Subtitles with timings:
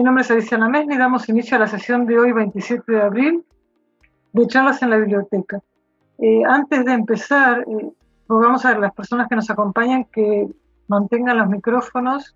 [0.00, 3.02] mi nombre es Alicia Lamesni y damos inicio a la sesión de hoy, 27 de
[3.02, 3.44] abril,
[4.32, 5.60] de charlas en la biblioteca.
[6.16, 7.92] Eh, antes de empezar, eh,
[8.26, 10.48] rogamos a las personas que nos acompañan que
[10.88, 12.34] mantengan los micrófonos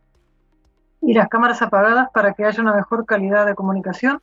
[1.00, 4.20] y las cámaras apagadas para que haya una mejor calidad de comunicación.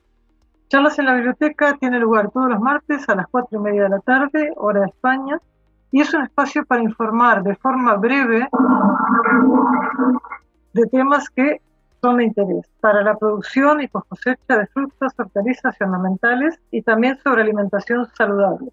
[0.68, 3.90] Charlas en la biblioteca tiene lugar todos los martes a las 4 y media de
[3.90, 5.40] la tarde, hora de España,
[5.92, 8.48] y es un espacio para informar de forma breve
[10.74, 11.60] de temas que
[12.02, 17.18] son de interés para la producción y cosecha de frutas, hortalizas y ornamentales y también
[17.24, 18.72] sobre alimentación saludable.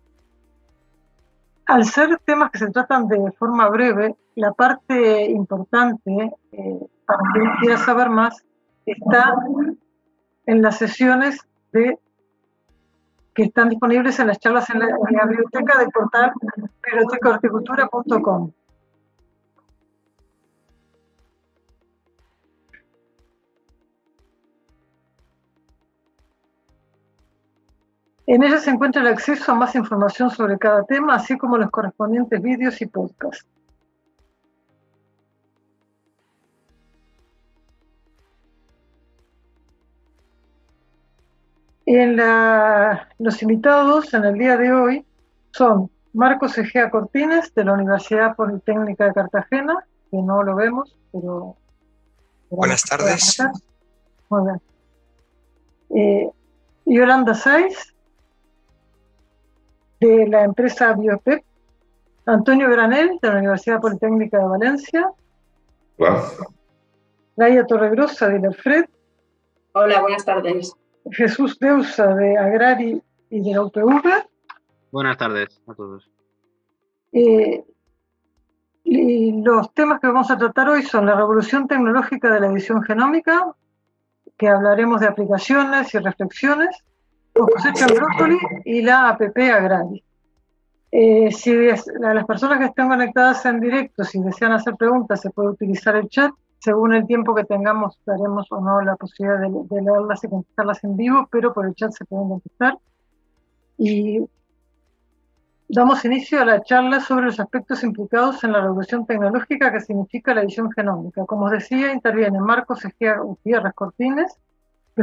[1.67, 7.51] Al ser temas que se tratan de forma breve, la parte importante, eh, para quien
[7.61, 8.43] quiera saber más,
[8.87, 9.35] está
[10.47, 11.99] en las sesiones de,
[13.35, 16.33] que están disponibles en las charlas en la, en la biblioteca del portal
[16.83, 18.53] bibliotecahorticultura.com.
[28.31, 31.71] En ella se encuentra el acceso a más información sobre cada tema, así como los
[31.71, 33.47] correspondientes vídeos y podcasts.
[41.87, 45.07] En la, los invitados en el día de hoy
[45.53, 51.57] son Marcos Egea Cortines, de la Universidad Politécnica de Cartagena, que no lo vemos, pero...
[52.51, 53.39] Buenas tardes.
[54.29, 54.61] Muy bien.
[55.99, 56.31] Eh,
[56.85, 57.95] Yolanda Saiz,
[60.01, 61.43] de la empresa Biopep,
[62.27, 65.11] Antonio Granel, de la Universidad Politécnica de Valencia,
[65.99, 66.23] Hola.
[67.37, 68.85] Laia Torregrosa, de la FRED,
[69.73, 70.75] Hola, buenas tardes.
[71.11, 74.03] Jesús Deusa, de Agrari y de la UPV,
[74.91, 76.11] Buenas tardes a todos.
[77.13, 77.65] Eh,
[78.85, 82.83] y los temas que vamos a tratar hoy son la revolución tecnológica de la edición
[82.83, 83.55] genómica,
[84.37, 86.85] que hablaremos de aplicaciones y reflexiones,
[87.39, 90.05] los cosecha en brócoli y la APP Agrari.
[90.91, 95.21] Eh, si des- a las personas que estén conectadas en directo, si desean hacer preguntas,
[95.21, 96.33] se puede utilizar el chat.
[96.61, 100.83] Según el tiempo que tengamos, daremos o no la posibilidad de, de leerlas y contestarlas
[100.85, 102.77] en vivo, pero por el chat se pueden contestar.
[103.77, 104.21] Y
[105.71, 110.33] Damos inicio a la charla sobre los aspectos implicados en la revolución tecnológica que significa
[110.33, 111.27] la edición genómica.
[111.27, 114.35] Como os decía, interviene Marcos Egea Gutiérrez Cortines,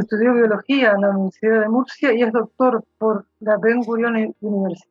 [0.00, 4.90] estudió biología en la Universidad de Murcia y es doctor por la Ben Gurion University.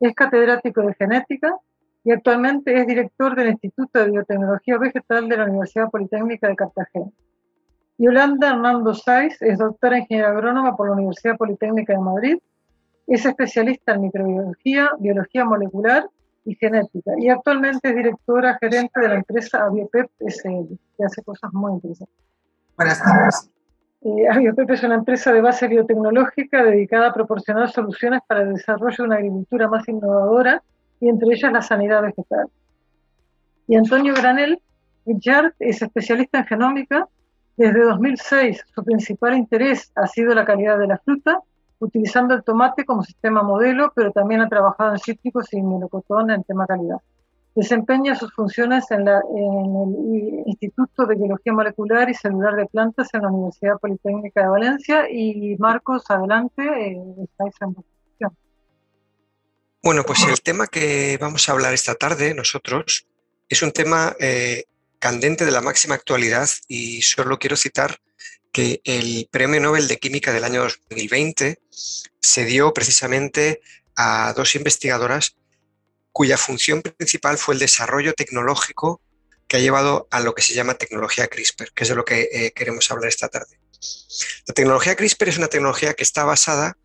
[0.00, 1.56] Es catedrático de genética
[2.04, 7.10] y actualmente es director del Instituto de Biotecnología Vegetal de la Universidad Politécnica de Cartagena.
[7.98, 12.38] Yolanda Hernando Saiz es doctora en ingeniería agrónoma por la Universidad Politécnica de Madrid
[13.10, 16.08] es especialista en microbiología, biología molecular
[16.44, 21.52] y genética y actualmente es directora gerente de la empresa Aviopep SL, que hace cosas
[21.52, 22.14] muy interesantes.
[22.76, 23.50] Buenas tardes.
[24.02, 24.24] Eh,
[24.68, 29.16] es una empresa de base biotecnológica dedicada a proporcionar soluciones para el desarrollo de una
[29.16, 30.62] agricultura más innovadora
[31.00, 32.46] y entre ellas la sanidad vegetal.
[33.66, 34.60] Y Antonio Granel
[35.04, 37.08] Richard es especialista en genómica.
[37.56, 41.40] Desde 2006 su principal interés ha sido la calidad de la fruta
[41.78, 46.42] utilizando el tomate como sistema modelo, pero también ha trabajado en cítricos y melocotón en
[46.44, 46.98] tema calidad.
[47.54, 53.08] Desempeña sus funciones en, la, en, el Instituto de Biología Molecular y Celular de Plantas
[53.12, 55.06] en la Universidad Politécnica de Valencia.
[55.10, 58.36] Y Marcos, adelante, eh, estáis en posición.
[59.82, 63.06] Bueno, pues el tema que vamos a hablar esta tarde nosotros
[63.48, 64.64] es un tema eh,
[65.00, 67.98] candente de la máxima actualidad y solo quiero citar
[68.52, 73.60] que el Premio Nobel de Química del año 2020 se dio precisamente
[73.96, 75.36] a dos investigadoras
[76.12, 79.00] cuya función principal fue el desarrollo tecnológico
[79.46, 82.28] que ha llevado a lo que se llama tecnología CRISPR, que es de lo que
[82.32, 83.58] eh, queremos hablar esta tarde.
[84.46, 86.76] La tecnología CRISPR es una tecnología que está basada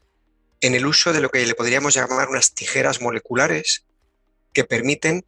[0.61, 3.85] en el uso de lo que le podríamos llamar unas tijeras moleculares
[4.53, 5.25] que permiten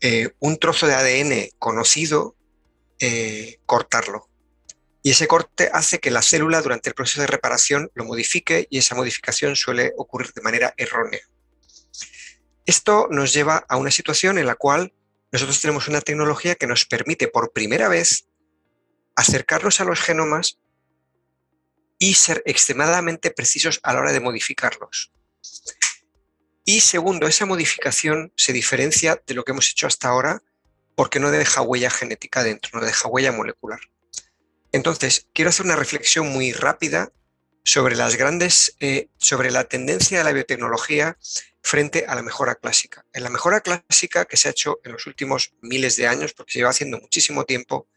[0.00, 2.36] eh, un trozo de ADN conocido
[3.00, 4.28] eh, cortarlo.
[5.02, 8.78] Y ese corte hace que la célula durante el proceso de reparación lo modifique y
[8.78, 11.20] esa modificación suele ocurrir de manera errónea.
[12.68, 14.92] Esto nos lleva a una situación en la cual
[15.32, 18.26] nosotros tenemos una tecnología que nos permite por primera vez
[19.16, 20.58] acercarnos a los genomas
[21.98, 25.10] y ser extremadamente precisos a la hora de modificarlos.
[26.66, 30.42] Y segundo, esa modificación se diferencia de lo que hemos hecho hasta ahora
[30.94, 33.80] porque no deja huella genética dentro, no deja huella molecular.
[34.72, 37.12] Entonces, quiero hacer una reflexión muy rápida
[37.64, 41.16] sobre las grandes, eh, sobre la tendencia de la biotecnología
[41.62, 43.04] frente a la mejora clásica.
[43.12, 46.52] En la mejora clásica que se ha hecho en los últimos miles de años, porque
[46.52, 47.88] se lleva haciendo muchísimo tiempo,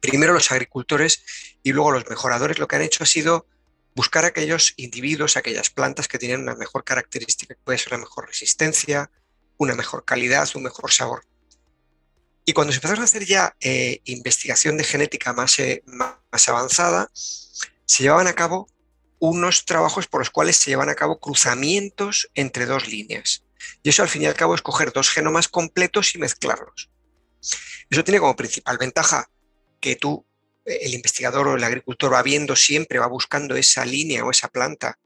[0.00, 1.22] primero los agricultores
[1.62, 3.46] y luego los mejoradores lo que han hecho ha sido
[3.94, 8.26] buscar aquellos individuos, aquellas plantas que tienen una mejor característica, que puede ser una mejor
[8.26, 9.10] resistencia,
[9.58, 11.26] una mejor calidad, un mejor sabor.
[12.44, 17.10] Y cuando se empezaron a hacer ya eh, investigación de genética más, eh, más avanzada,
[17.12, 18.68] se llevaban a cabo
[19.20, 23.44] unos trabajos por los cuales se llevan a cabo cruzamientos entre dos líneas.
[23.82, 26.90] Y eso al fin y al cabo es coger dos genomas completos y mezclarlos.
[27.88, 29.30] Eso tiene como principal ventaja
[29.78, 30.26] que tú,
[30.64, 34.98] el investigador o el agricultor va viendo siempre, va buscando esa línea o esa planta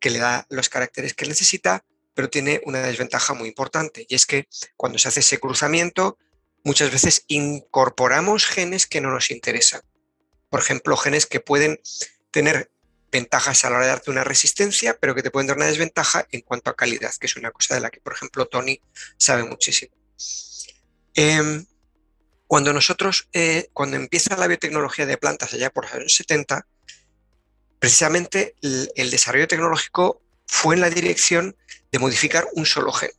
[0.00, 1.84] que le da los caracteres que necesita,
[2.14, 6.18] pero tiene una desventaja muy importante y es que cuando se hace ese cruzamiento,
[6.64, 9.82] muchas veces incorporamos genes que no nos interesan.
[10.48, 11.80] Por ejemplo, genes que pueden
[12.30, 12.70] tener
[13.10, 16.26] ventajas a la hora de darte una resistencia, pero que te pueden dar una desventaja
[16.30, 18.80] en cuanto a calidad, que es una cosa de la que, por ejemplo, Tony
[19.16, 19.94] sabe muchísimo.
[21.14, 21.64] Em,
[22.46, 26.66] cuando nosotros, eh, cuando empieza la biotecnología de plantas allá por los años 70,
[27.78, 31.56] precisamente el, desarrollo tecnológico fue en la dirección
[31.92, 33.10] de modificar un solo gen.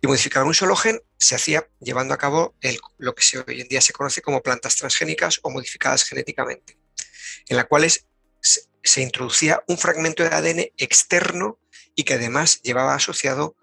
[0.00, 2.54] Y modificar un solo gen se hacía llevando a cabo
[2.98, 6.76] lo que hoy en día se conoce como plantas transgénicas o modificadas genéticamente,
[7.48, 8.06] en las cuales
[8.82, 11.58] se introducía un fragmento de ADN externo
[11.94, 13.56] y que además llevaba asociado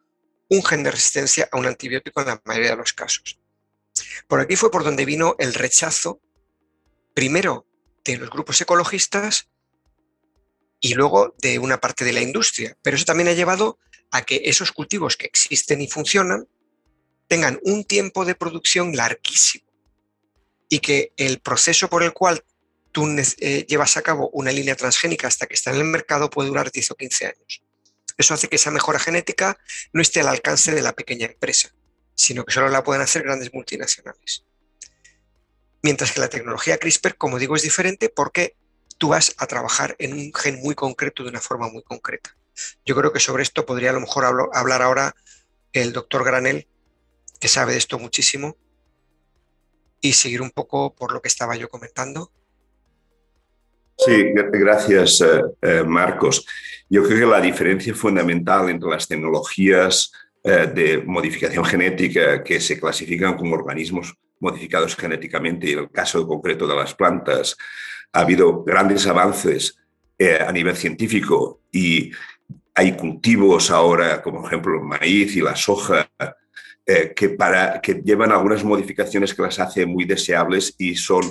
[0.50, 3.40] un gen de resistencia a un antibiótico en la mayoría de los casos.
[4.28, 6.20] Por aquí fue por donde vino el rechazo,
[7.14, 7.66] primero
[8.04, 9.50] de los grupos ecologistas
[10.80, 12.78] y luego de una parte de la industria.
[12.82, 13.80] Pero eso también ha llevado
[14.12, 16.48] a que esos cultivos que existen y funcionan
[17.28, 19.66] tengan un tiempo de producción larguísimo
[20.68, 22.44] y que el proceso por el cual
[22.92, 23.08] tú
[23.40, 26.72] eh, llevas a cabo una línea transgénica hasta que está en el mercado puede durar
[26.72, 27.64] 10 o 15 años.
[28.18, 29.58] Eso hace que esa mejora genética
[29.94, 31.74] no esté al alcance de la pequeña empresa
[32.22, 34.46] sino que solo la pueden hacer grandes multinacionales.
[35.82, 38.56] Mientras que la tecnología CRISPR, como digo, es diferente porque
[38.98, 42.38] tú vas a trabajar en un gen muy concreto de una forma muy concreta.
[42.86, 45.16] Yo creo que sobre esto podría a lo mejor hablar ahora
[45.74, 46.68] el doctor Granel,
[47.40, 48.56] que sabe de esto muchísimo,
[50.00, 52.32] y seguir un poco por lo que estaba yo comentando.
[53.98, 56.46] Sí, gracias, eh, eh, Marcos.
[56.90, 60.12] Yo creo que la diferencia fundamental entre las tecnologías
[60.44, 66.28] eh, de modificación genética que se clasifican como organismos modificados genéticamente y en el caso
[66.28, 67.56] concreto de las plantas
[68.12, 69.78] ha habido grandes avances
[70.48, 72.12] a nivel científico y
[72.76, 76.08] hay cultivos ahora, como ejemplo el maíz y la soja,
[77.16, 81.24] que, para, que llevan algunas modificaciones que las hace muy deseables y son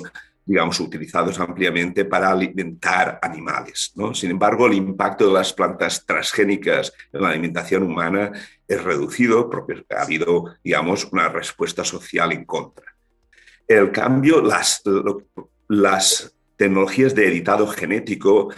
[0.51, 3.93] digamos, utilizados ampliamente para alimentar animales.
[3.95, 4.13] ¿no?
[4.15, 8.33] Sin embargo, el impacto de las plantas transgénicas en la alimentación humana
[8.67, 12.97] es reducido porque ha habido, digamos, una respuesta social en contra.
[13.69, 14.83] El cambio, las,
[15.69, 18.53] las tecnologías de editado genético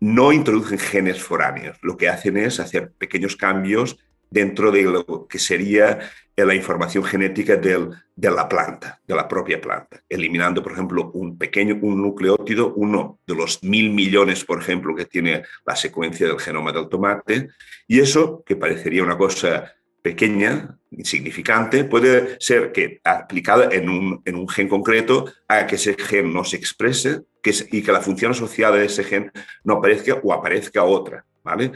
[0.00, 3.96] no introducen genes foráneos, lo que hacen es hacer pequeños cambios
[4.28, 6.00] dentro de lo que sería
[6.44, 11.36] la información genética del, de la planta, de la propia planta, eliminando, por ejemplo, un
[11.36, 16.38] pequeño un nucleótido, uno de los mil millones, por ejemplo, que tiene la secuencia del
[16.38, 17.48] genoma del tomate,
[17.86, 24.36] y eso, que parecería una cosa pequeña, insignificante, puede ser que aplicada en un, en
[24.36, 28.30] un gen concreto haga que ese gen no se exprese que, y que la función
[28.30, 29.30] asociada de ese gen
[29.64, 31.72] no aparezca o aparezca otra, ¿vale?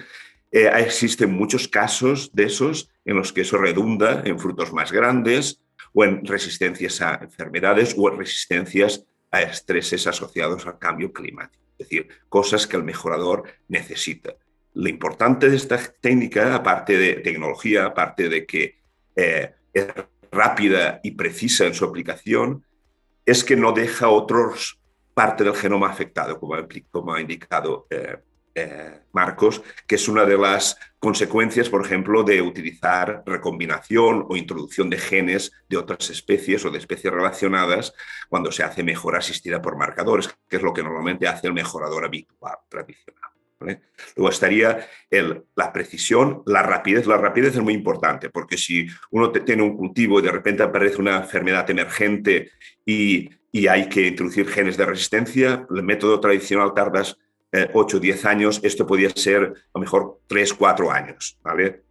[0.52, 5.62] Eh, existen muchos casos de esos en los que eso redunda en frutos más grandes
[5.94, 11.64] o en resistencias a enfermedades o en resistencias a estreses asociados al cambio climático.
[11.78, 14.34] Es decir, cosas que el mejorador necesita.
[14.74, 18.78] Lo importante de esta técnica, aparte de tecnología, aparte de que
[19.16, 19.86] eh, es
[20.30, 22.64] rápida y precisa en su aplicación,
[23.24, 24.78] es que no deja otros
[25.14, 28.18] parte del genoma afectado, como ha, como ha indicado eh,
[28.54, 34.90] eh, Marcos, que es una de las consecuencias, por ejemplo, de utilizar recombinación o introducción
[34.90, 37.94] de genes de otras especies o de especies relacionadas
[38.28, 42.04] cuando se hace mejora asistida por marcadores, que es lo que normalmente hace el mejorador
[42.04, 43.32] habitual, tradicional.
[44.16, 47.06] Luego estaría el, la precisión, la rapidez.
[47.06, 51.00] La rapidez es muy importante porque si uno tiene un cultivo y de repente aparece
[51.00, 52.50] una enfermedad emergente
[52.84, 57.16] y, y hay que introducir genes de resistencia, el método tradicional tardas
[57.74, 61.82] 8 o 10 años, esto podía ser a lo mejor 3, 4 años, ¿vale?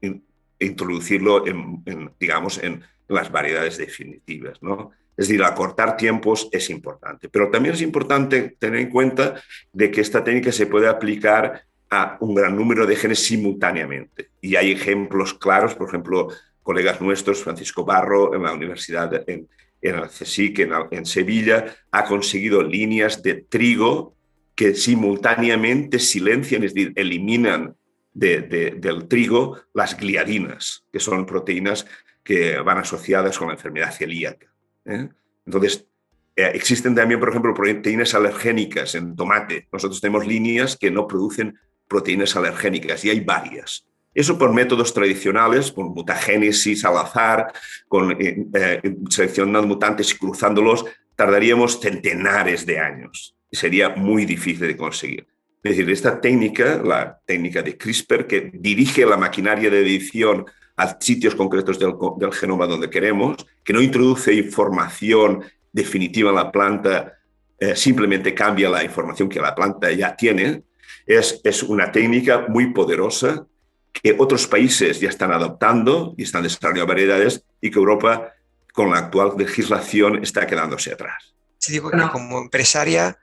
[0.60, 4.91] introducirlo, en, digamos, en, las variedades definitivas, ¿no?
[5.18, 9.36] Es decir, acortar tiempos es importante, pero también es importante tener en cuenta
[9.74, 14.30] de que esta técnica se puede aplicar a un gran número de genes simultáneamente.
[14.39, 16.30] Y hay ejemplos claros, por ejemplo,
[16.63, 19.50] colegas nuestros, Francisco Barro, en la Universidad en,
[19.82, 24.15] en el CSIC, en, en Sevilla, ha conseguido líneas de trigo
[24.62, 27.75] que simultáneamente silencian, es decir, eliminan
[28.13, 31.88] del trigo las gliadinas, que son proteínas
[32.24, 34.53] que van asociadas con la enfermedad celíaca.
[34.86, 35.10] ¿eh?
[35.48, 35.88] Entonces,
[36.36, 39.68] eh, existen también, por ejemplo, proteínas alergénicas en tomate.
[39.72, 43.88] Nosotros tenemos líneas que no producen proteínas alergénicas y hay varias.
[44.13, 47.51] Eso por métodos tradicionales, por mutagénesis al azar,
[47.88, 53.36] con, eh, seleccionando mutantes y cruzándolos, tardaríamos centenares de años.
[53.51, 55.27] Sería muy difícil de conseguir.
[55.63, 60.46] Es decir, esta técnica, la técnica de CRISPR, que dirige la maquinaria de edición
[60.77, 61.93] a sitios concretos del,
[62.34, 67.20] genoma donde queremos, que no introduce información definitiva en la planta,
[67.60, 70.63] eh, simplemente cambia la información que la planta ya tiene,
[71.05, 73.46] es, es una técnica muy poderosa
[73.93, 78.34] que otros países ya están adoptando y están desarrollando variedades y que Europa,
[78.74, 81.36] con la actual legislación, está quedándose atrás.
[81.60, 83.20] Sí, digo que como empresaria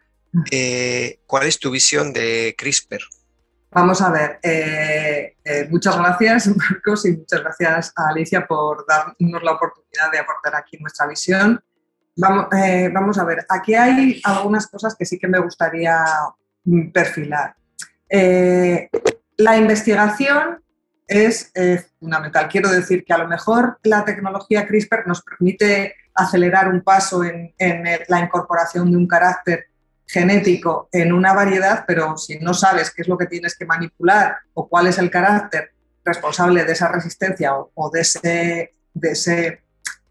[0.50, 3.00] eh, ¿Cuál es tu visión de CRISPR?
[3.70, 9.42] Vamos a ver, eh, eh, muchas gracias Marcos y muchas gracias a Alicia por darnos
[9.42, 11.62] la oportunidad de aportar aquí nuestra visión.
[12.16, 16.04] Vamos, a ver, aquí hay algunas cosas que sí que me gustaría
[16.64, 17.54] mm, perfilar.
[18.10, 20.60] la investigación
[21.06, 21.52] es
[22.00, 22.48] fundamental.
[22.48, 27.54] Quiero decir que a lo mejor la tecnología CRISPR nos permite acelerar un paso en
[28.08, 29.68] la incorporación de un carácter
[30.08, 34.38] genético en una variedad, pero si no sabes qué es lo que tienes que manipular
[34.54, 35.72] o cuál es el carácter
[36.04, 39.62] responsable de esa resistencia o, de, ese,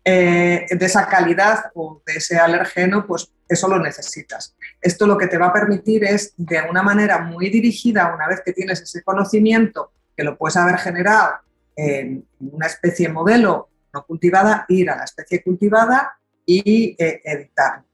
[0.06, 4.56] eh, de esa calidad o de ese alergeno, pues eso lo necesitas.
[4.80, 8.42] Esto lo que te va a permitir es, de una manera muy dirigida, una vez
[8.46, 11.40] que tienes ese conocimiento que lo puedes haber generado
[11.76, 17.87] en una especie modelo no cultivada, ir a la especie cultivada y eh, editarlo.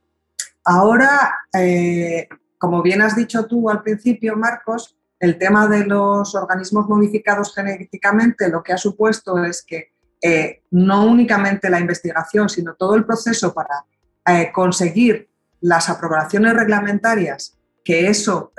[0.64, 2.28] Ahora, eh,
[2.58, 8.48] como bien has dicho tú al principio, Marcos, el tema de los organismos modificados genéticamente
[8.48, 9.92] lo que ha supuesto es que
[10.22, 13.84] eh, no únicamente la investigación, sino todo el proceso para
[14.26, 15.28] eh, conseguir
[15.60, 18.54] las aprobaciones reglamentarias que eso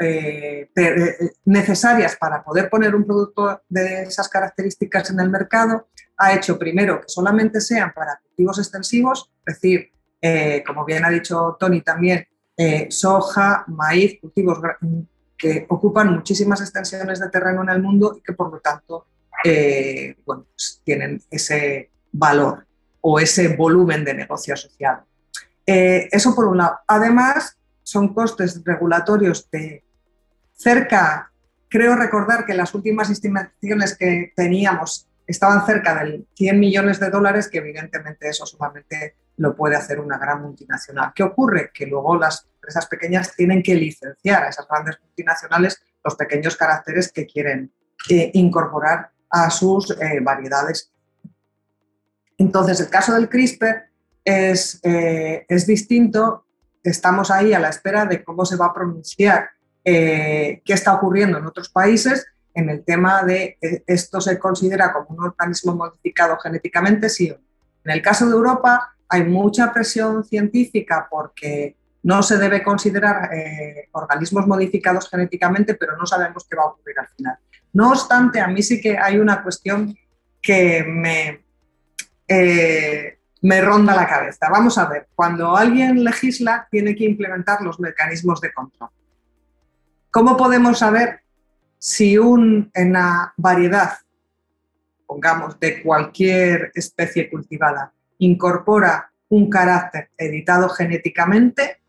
[1.45, 7.01] necesarias para poder poner un producto de esas características en el mercado, ha hecho primero
[7.01, 9.95] que solamente sean para cultivos extensivos, es decir,
[10.27, 12.27] eh, como bien ha dicho Tony también,
[12.58, 14.58] eh, soja, maíz, cultivos
[15.38, 19.05] que ocupan muchísimas extensiones de terreno en el mundo y que por lo tanto
[19.44, 22.65] eh, pues tienen ese valor
[23.01, 25.05] o ese volumen de negocio asociado.
[25.63, 26.79] eso por un lado.
[26.88, 29.84] Además, son costes regulatorios de
[30.55, 31.32] cerca,
[31.70, 37.48] creo recordar que las últimas estimaciones que teníamos estaban cerca de 100 millones de dólares,
[37.48, 41.12] que evidentemente eso solamente lo puede hacer una gran multinacional.
[41.13, 41.72] ¿Qué ocurre?
[41.74, 47.12] Que luego las empresas pequeñas tienen que licenciar a esas grandes multinacionales los pequeños caracteres
[47.12, 47.72] que quieren
[48.10, 50.92] eh, incorporar a sus eh, variedades.
[52.38, 53.89] Entonces, el caso del CRISPR
[54.24, 56.46] es, eh, es, distinto.
[56.84, 59.50] Estamos ahí a la espera de cómo se va a pronunciar
[59.84, 62.25] qué está ocurriendo en otros países
[62.56, 67.27] en el tema de esto se considera como un organismo modificado genéticamente, sí.
[67.84, 73.89] En el caso de Europa, hay mucha presión científica porque no se debe considerar eh,
[73.91, 77.38] organismos modificados genéticamente, pero no sabemos qué va a ocurrir al final.
[77.74, 79.97] No obstante, a mí sí que hay una cuestión
[80.41, 81.43] que me,
[82.27, 84.50] eh, me ronda la cabeza.
[84.51, 88.89] Vamos a ver, cuando alguien legisla, tiene que implementar los mecanismos de control.
[90.12, 91.21] ¿Cómo podemos saber
[91.79, 93.93] si una variedad,
[95.05, 101.81] pongamos, de cualquier especie cultivada, incorpora un carácter editado genéticamente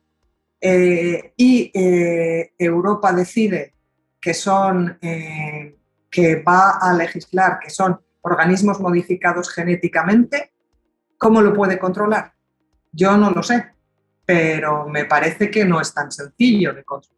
[0.61, 3.75] eh, y eh, Europa decide
[4.21, 5.76] que son eh,
[6.11, 10.52] que va a legislar que son organismos modificados genéticamente,
[11.16, 12.33] ¿cómo lo puede controlar?
[12.90, 13.73] Yo no lo sé,
[14.25, 17.16] pero me parece que no es tan sencillo de controlar.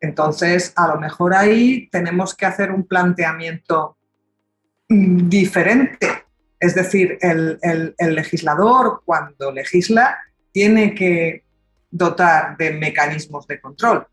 [0.00, 3.96] Entonces, a lo mejor ahí tenemos que hacer un planteamiento
[4.88, 6.24] mm, diferente
[6.60, 7.58] es decir, el,
[7.98, 10.18] legislador cuando legisla
[10.52, 11.44] tiene que
[11.90, 14.06] dotar de mecanismos de control.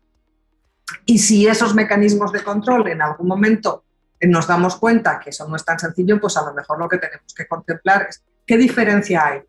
[1.04, 3.84] Y si esos mecanismos de control en algún momento
[4.22, 6.98] nos damos cuenta que eso no es tan sencillo, pues a lo mejor lo que
[6.98, 9.42] tenemos que contemplar es qué diferencia hay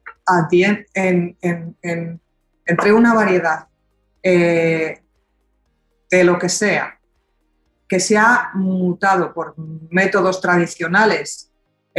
[2.66, 3.68] entre una variedad
[4.22, 5.02] eh,
[6.12, 7.00] de lo que sea
[7.90, 9.56] que se ha mutado por
[9.90, 11.49] métodos tradicionales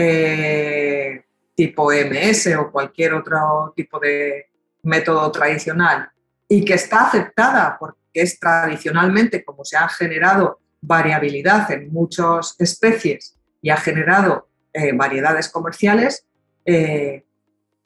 [0.02, 4.46] eh, tipo MS o cualquier otro tipo de
[4.82, 6.08] método tradicional
[6.48, 13.36] y que está aceptada porque es tradicionalmente como se ha generado variabilidad en muchas especies
[13.60, 16.24] y ha generado eh, variedades comerciales,
[16.64, 17.24] eh,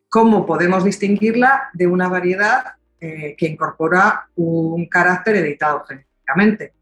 [0.08, 6.72] ¿cómo podemos distinguirla de una variedad que incorpora un carácter editado genéticamente?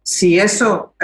[0.00, 0.94] Si eso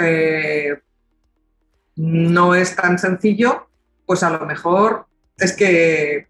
[1.97, 3.68] no es tan sencillo,
[4.09, 5.05] pues a lo mejor
[5.37, 6.25] es que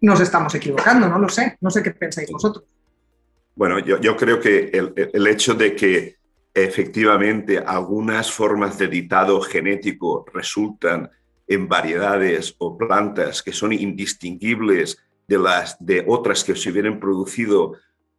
[0.00, 2.64] nos estamos equivocando, no lo sé, no sé qué pensáis vosotros.
[3.54, 4.70] Bueno, yo, creo que
[5.12, 6.16] el, hecho de que
[6.54, 11.10] efectivamente algunas formas de editado genético resultan
[11.46, 14.96] en variedades o plantas que son indistinguibles
[15.28, 17.74] de las de otras que se hubieran producido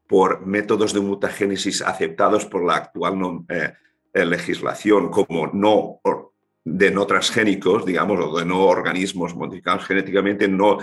[0.07, 3.73] por métodos de mutagénesis aceptados por la actual eh,
[4.13, 5.99] eh, legislación como no
[6.65, 10.77] de no transgénicos, digamos, o de no organismos modificados genéticamente, no,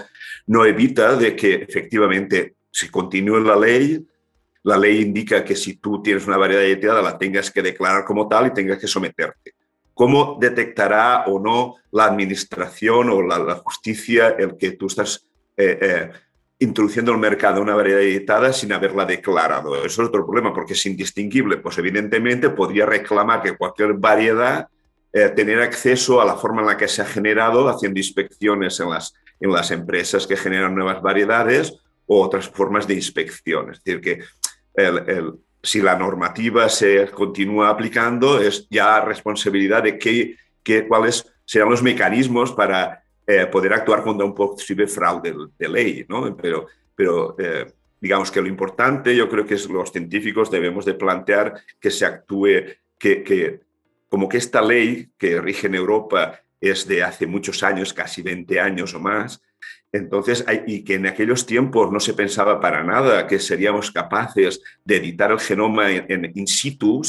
[0.46, 4.06] no evita de que efectivamente se continúe la ley,
[4.62, 8.28] la ley indica que si tú tienes una variedad editada la tengas que declarar como
[8.28, 9.54] tal y tengas que someterte.
[9.94, 16.10] ¿Cómo detectará o no la administración o la, justicia el que tú estás eh, eh,
[16.58, 19.76] introduciendo al mercado una variedad editada sin haberla declarado?
[19.76, 21.58] Eso es otro problema porque es indistinguible.
[21.58, 24.68] Pues evidentemente podría reclamar que cualquier variedad
[25.12, 28.90] eh, tener acceso a la forma en la que se ha generado haciendo inspecciones en
[28.90, 31.74] las, en las empresas que generan nuevas variedades
[32.06, 33.70] o otras formas de inspección.
[33.70, 34.20] Es decir, que
[35.62, 41.82] si la normativa se continúa aplicando, es ya responsabilidad de qué, qué, cuáles serán los
[41.82, 46.06] mecanismos para eh, poder actuar contra un posible fraude de, ley.
[46.08, 46.36] ¿no?
[46.36, 47.66] Pero, pero eh,
[48.00, 52.06] digamos que lo importante, yo creo que es los científicos debemos de plantear que se
[52.06, 52.64] actúe,
[52.98, 53.60] que, que
[54.10, 58.60] como que esta ley que rige en Europa es de hace muchos años, casi 20
[58.60, 59.40] años o más,
[59.92, 64.96] entonces, y que en aquellos tiempos no se pensaba para nada que seríamos capaces de
[64.96, 67.02] editar el genoma en, in situ,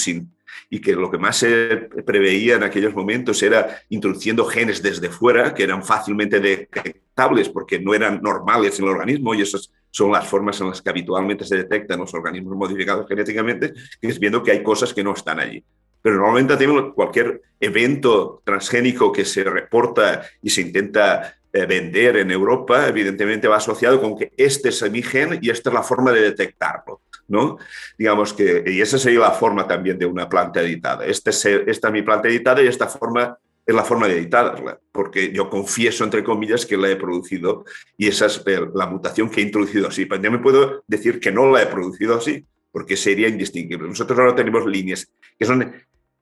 [0.69, 5.53] y que lo que más se preveía en aquellos momentos era introduciendo genes desde fuera,
[5.53, 10.27] que eran fácilmente detectables porque no eran normales en el organismo, y esas son las
[10.27, 14.51] formas en las que habitualmente se detectan los organismos modificados genéticamente, que es viendo que
[14.51, 15.63] hay cosas que no están allí.
[16.01, 22.87] Pero normalmente cualquier evento transgénico que se reporta y se intenta eh, vender en Europa,
[22.87, 26.21] evidentemente va asociado con que este es mi gen y esta es la forma de
[26.21, 27.01] detectarlo.
[27.27, 27.57] ¿no?
[27.97, 31.05] Digamos que, y esa sería la forma también de una planta editada.
[31.05, 35.31] Este esta es mi planta editada y esta forma es la forma de editarla, porque
[35.31, 37.63] yo confieso, entre comillas, que la he producido
[37.97, 40.05] y esa es eh, la mutación que he introducido así.
[40.05, 43.87] Pero yo me puedo decir que no la he producido así, porque sería indistinguible.
[43.87, 45.73] Nosotros ahora tenemos líneas que son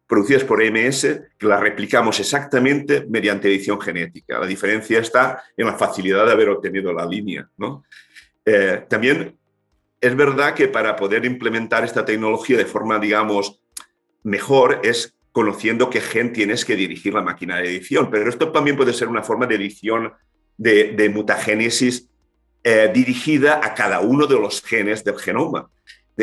[0.09, 1.01] producidas por EMS
[1.37, 4.39] que las replicamos exactamente mediante edición genética.
[4.39, 7.47] La diferencia está en la facilidad de haber obtenido la línea.
[7.57, 7.83] ¿no?
[8.43, 9.37] Eh, también
[10.01, 13.61] es verdad que para poder implementar esta tecnología de forma, digamos,
[14.23, 18.77] mejor es conociendo qué gen tienes que dirigir la máquina de edición, pero esto también
[18.77, 20.13] puede ser una forma de edición
[20.57, 22.09] de, mutagénesis
[22.63, 25.69] eh, dirigida a cada uno de los genes del genoma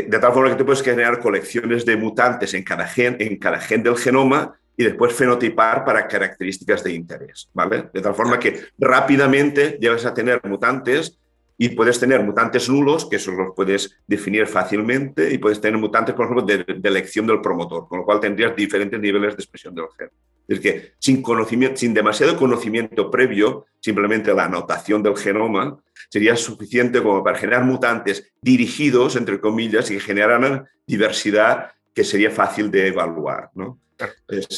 [0.04, 3.58] de, tal forma que tú puedes generar colecciones de mutantes en cada gen, en cada
[3.58, 7.88] gen del genoma y después fenotipar para características de interés, ¿vale?
[7.94, 11.18] De tal forma que rápidamente llegas a tener mutantes
[11.56, 16.14] y puedes tener mutantes nulos, que esos los puedes definir fácilmente, y puedes tener mutantes,
[16.14, 19.74] por ejemplo, de, de elección del promotor, con lo cual tendrías diferentes niveles de expresión
[19.74, 20.10] del gen.
[20.48, 25.78] Es que sin, conocimiento, sin demasiado conocimiento previo, simplemente la anotación del genoma
[26.08, 32.30] sería suficiente como para generar mutantes dirigidos, entre comillas, y que generaran diversidad que sería
[32.30, 33.50] fácil de evaluar.
[33.54, 33.80] ¿no?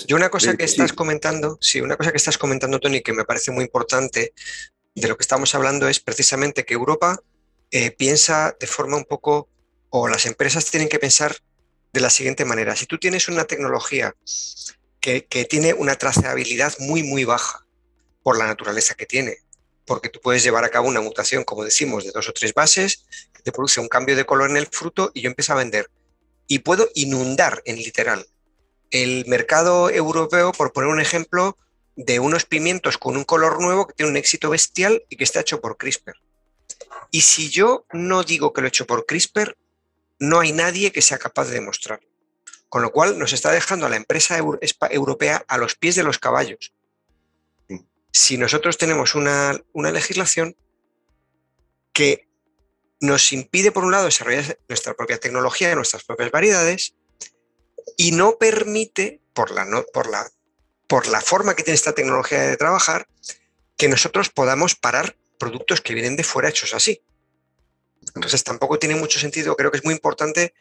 [0.06, 3.24] Yo una cosa que estás comentando, sí, una cosa que estás comentando, Tony, que me
[3.24, 4.32] parece muy importante
[4.94, 7.20] de lo que estamos hablando es precisamente que Europa
[7.70, 9.48] eh, piensa de forma un poco,
[9.90, 11.36] o las empresas tienen que pensar
[11.92, 12.74] de la siguiente manera.
[12.74, 14.14] Si tú tienes una tecnología
[15.00, 17.64] que, tiene una trazabilidad muy, muy baja
[18.22, 19.38] por la naturaleza que tiene,
[19.86, 23.04] porque tú puedes llevar a cabo una mutación, como decimos, de dos o tres bases,
[23.32, 25.90] que te produce un cambio de color en el fruto y yo empiezo a vender.
[26.46, 28.26] Y puedo inundar, en literal,
[28.90, 31.56] el mercado europeo, por poner un ejemplo,
[31.96, 35.40] de unos pimientos con un color nuevo que tiene un éxito bestial y que está
[35.40, 36.14] hecho por CRISPR.
[37.10, 39.56] Y si yo no digo que lo he hecho por CRISPR,
[40.20, 42.07] no hay nadie que sea capaz de demostrarlo.
[42.68, 46.18] Con lo cual nos está dejando a la empresa europea a los pies de los
[46.18, 46.74] caballos.
[48.12, 50.56] Si nosotros tenemos una, legislación
[51.92, 52.28] que
[53.00, 56.94] nos impide, por un lado, desarrollar nuestra propia tecnología, nuestras propias variedades,
[57.96, 60.28] y no permite, por la, por la,
[60.86, 63.08] por la forma que tiene esta tecnología de trabajar,
[63.76, 67.00] que nosotros podamos parar productos que vienen de fuera hechos así.
[68.14, 70.54] Entonces tampoco tiene mucho sentido, creo que es muy importante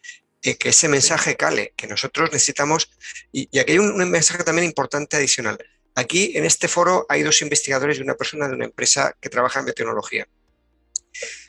[0.43, 2.91] eh, que ese mensaje cale, que nosotros necesitamos,
[3.31, 5.57] y, aquí hay un, mensaje también importante adicional.
[5.95, 9.59] Aquí en este foro hay dos investigadores y una persona de una empresa que trabaja
[9.59, 10.27] en biotecnología.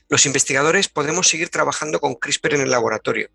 [0.09, 3.29] Los investigadores podemos seguir trabajando con CRISPR en el laboratorio.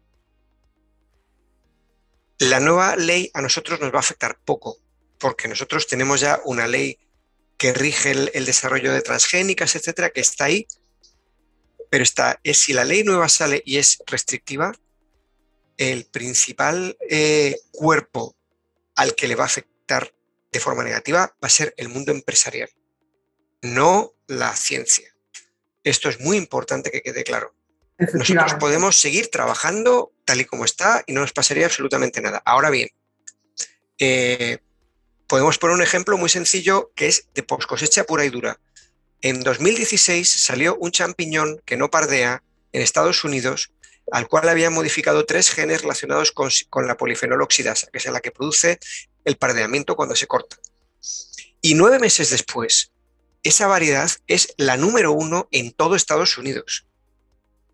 [2.39, 4.77] La nueva ley a nosotros nos va a afectar poco,
[5.19, 6.97] porque nosotros tenemos ya una ley
[7.57, 10.67] que rige el, desarrollo de transgénicas, etcétera, que está ahí,
[11.89, 14.73] pero está, es si la ley nueva sale y es restrictiva,
[15.77, 18.36] el principal eh, cuerpo
[18.95, 20.13] al que le va a afectar
[20.51, 22.69] de forma negativa va a ser el mundo empresarial,
[23.62, 25.13] no la ciencia.
[25.83, 27.53] Esto es muy importante que quede claro.
[28.13, 32.41] Nosotros podemos seguir trabajando tal y como está y no nos pasaría absolutamente nada.
[32.45, 32.89] Ahora bien,
[33.99, 34.59] eh,
[35.27, 38.59] podemos poner un ejemplo muy sencillo que es de post cosecha pura y dura.
[39.21, 43.71] En 2016 salió un champiñón que no pardea en Estados Unidos,
[44.11, 46.51] al cual habían modificado tres genes relacionados con,
[46.87, 48.79] la polifenol oxidasa, que es la que produce
[49.23, 50.57] el pardeamiento cuando se corta.
[51.61, 52.91] Y nueve meses después,
[53.43, 56.87] esa variedad es la número uno en todo Estados Unidos.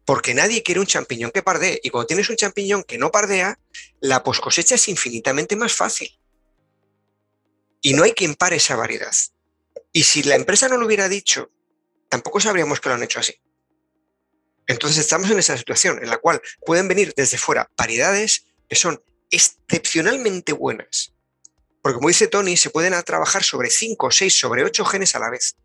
[0.06, 1.80] Porque nadie quiere un champiñón que pardee.
[1.84, 3.60] Y cuando tienes un champiñón que no pardea,
[4.00, 6.20] la poscosecha es infinitamente más fácil.
[7.82, 9.14] Y no hay quien pare esa variedad.
[9.92, 11.52] Y si la empresa no lo hubiera dicho,
[12.10, 13.40] tampoco sabríamos que lo han hecho así.
[14.70, 19.02] Entonces estamos en esa situación en la cual pueden venir desde fuera variedades que son
[19.32, 21.16] excepcionalmente buenas.
[21.82, 25.32] Porque como dice Tony, se pueden trabajar sobre 5, 6, sobre 8 genes a la
[25.32, 25.56] vez.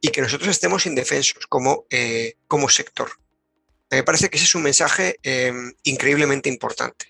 [0.00, 3.10] Y que nosotros estemos indefensos como, eh, como sector.
[3.90, 7.06] Me parece que ese es un mensaje em, increíblemente importante.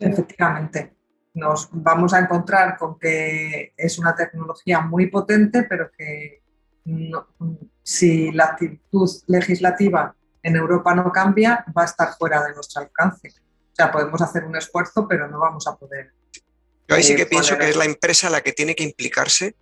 [0.00, 0.92] Efectivamente
[1.34, 6.42] nos vamos a encontrar con que es una tecnología muy potente, pero que
[7.86, 13.28] si la actitud legislativa en Europa no cambia, va a estar fuera de nuestro alcance.
[13.28, 16.10] O sea, podemos hacer un esfuerzo, pero no vamos a poder.
[16.88, 19.54] Yo ahí sí que eh, pienso que es la empresa la que tiene que implicarse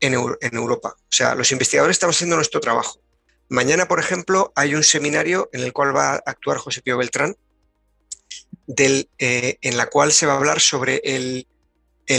[0.00, 0.96] en, en Europa.
[0.98, 3.00] O sea, los investigadores estamos haciendo nuestro trabajo.
[3.48, 7.36] Mañana, por ejemplo, hay un seminario en el cual va a actuar José Pío Beltrán,
[8.76, 11.46] eh, en la cual se va a hablar sobre el,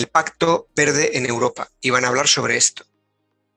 [0.10, 2.86] pacto verde en Europa y van a hablar sobre esto.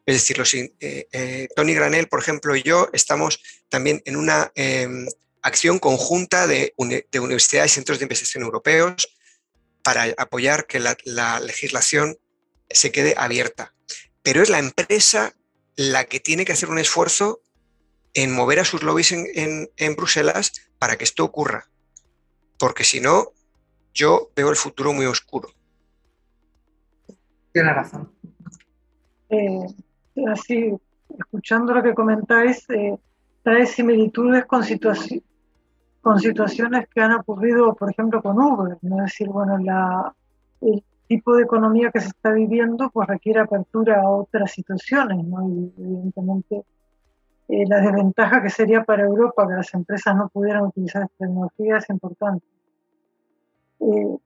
[0.08, 4.50] Es decir, los, eh, eh, Tony Granel, por ejemplo, y yo estamos también en una
[4.54, 5.06] em,
[5.42, 9.16] acción conjunta de, universidades y centros de investigación europeos
[9.82, 12.16] para apoyar que la, legislación
[12.70, 13.74] se quede abierta.
[14.22, 15.34] Pero es la empresa
[15.76, 17.42] la que tiene que hacer un esfuerzo
[18.14, 21.68] en mover a sus lobbies en Bruselas para que esto ocurra
[22.58, 23.32] porque si no,
[23.94, 25.48] yo veo el futuro muy oscuro.
[27.52, 28.12] Tiene razón.
[29.30, 29.66] Eh,
[30.26, 30.74] así,
[31.18, 32.98] escuchando lo que comentáis, eh,
[33.42, 34.62] trae similitudes con,
[36.00, 38.78] con situaciones que han ocurrido, por ejemplo, con Uber.
[38.82, 40.14] Es decir, bueno, la,
[40.60, 45.48] el tipo de economía que se está viviendo pues requiere apertura a otras situaciones, ¿no?
[45.48, 46.64] Y evidentemente
[47.48, 51.78] eh, la desventaja que sería para Europa que las empresas no pudieran utilizar esta tecnología
[51.78, 52.46] es importante.
[53.80, 54.16] Eh,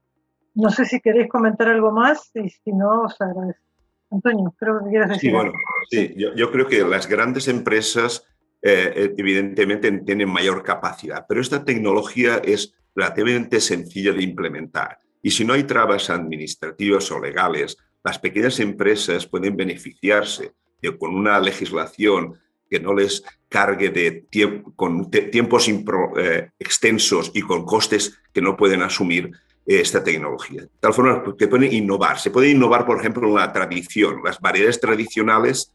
[0.54, 3.71] no sé si queréis comentar algo más y si no, os agradezco.
[4.12, 5.30] Antonio, creo que quieres decir.
[5.30, 5.52] Sí, bueno,
[5.90, 8.24] sí, yo, creo que las grandes empresas
[8.60, 14.98] eh, evidentemente tienen mayor capacidad, pero esta tecnología es relativamente sencilla de implementar.
[15.22, 21.14] Y si no hay trabas administrativas o legales, las pequeñas empresas pueden beneficiarse de, con
[21.14, 24.26] una legislación que no les cargue de
[24.74, 30.62] con tiempos eh, extensos y con costes que no pueden asumir eh, esta tecnología.
[30.62, 32.18] De tal forma que pueden innovar.
[32.18, 35.72] Se puede innovar, por ejemplo, en la tradición, las variedades tradicionales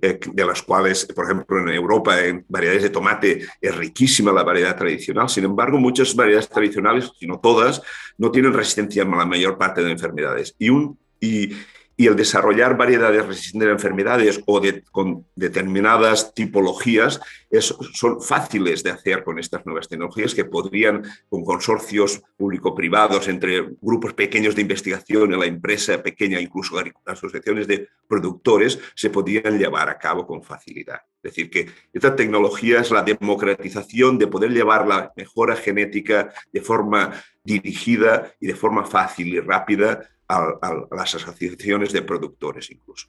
[0.00, 4.42] eh, de las cuales, por ejemplo, en Europa, en variedades de tomate, es riquísima la
[4.42, 5.28] variedad tradicional.
[5.28, 7.82] Sin embargo, muchas variedades tradicionales, si no todas,
[8.16, 10.54] no tienen resistencia a la mayor parte de enfermedades.
[10.58, 11.50] Y, un, y,
[11.96, 17.20] y el desarrollar variedades resistentes a enfermedades o con determinadas tipologías
[17.60, 24.14] son fáciles de hacer con estas nuevas tecnologías que podrían, con consorcios público-privados entre grupos
[24.14, 26.76] pequeños de investigación y la empresa pequeña, incluso
[27.06, 31.00] asociaciones de productores, se podrían llevar a cabo con facilidad.
[31.22, 36.60] Es decir, que esta tecnología es la democratización de poder llevar la mejora genética de
[36.60, 43.08] forma dirigida y de forma fácil y rápida a, las asociaciones de productores incluso.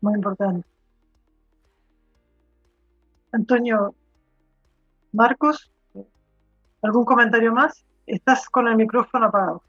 [0.00, 0.66] Muy importante.
[3.32, 3.94] Antonio,
[5.12, 5.70] Marcos,
[6.82, 7.84] ¿algún comentario más?
[8.06, 9.62] Estás con el micrófono apagado.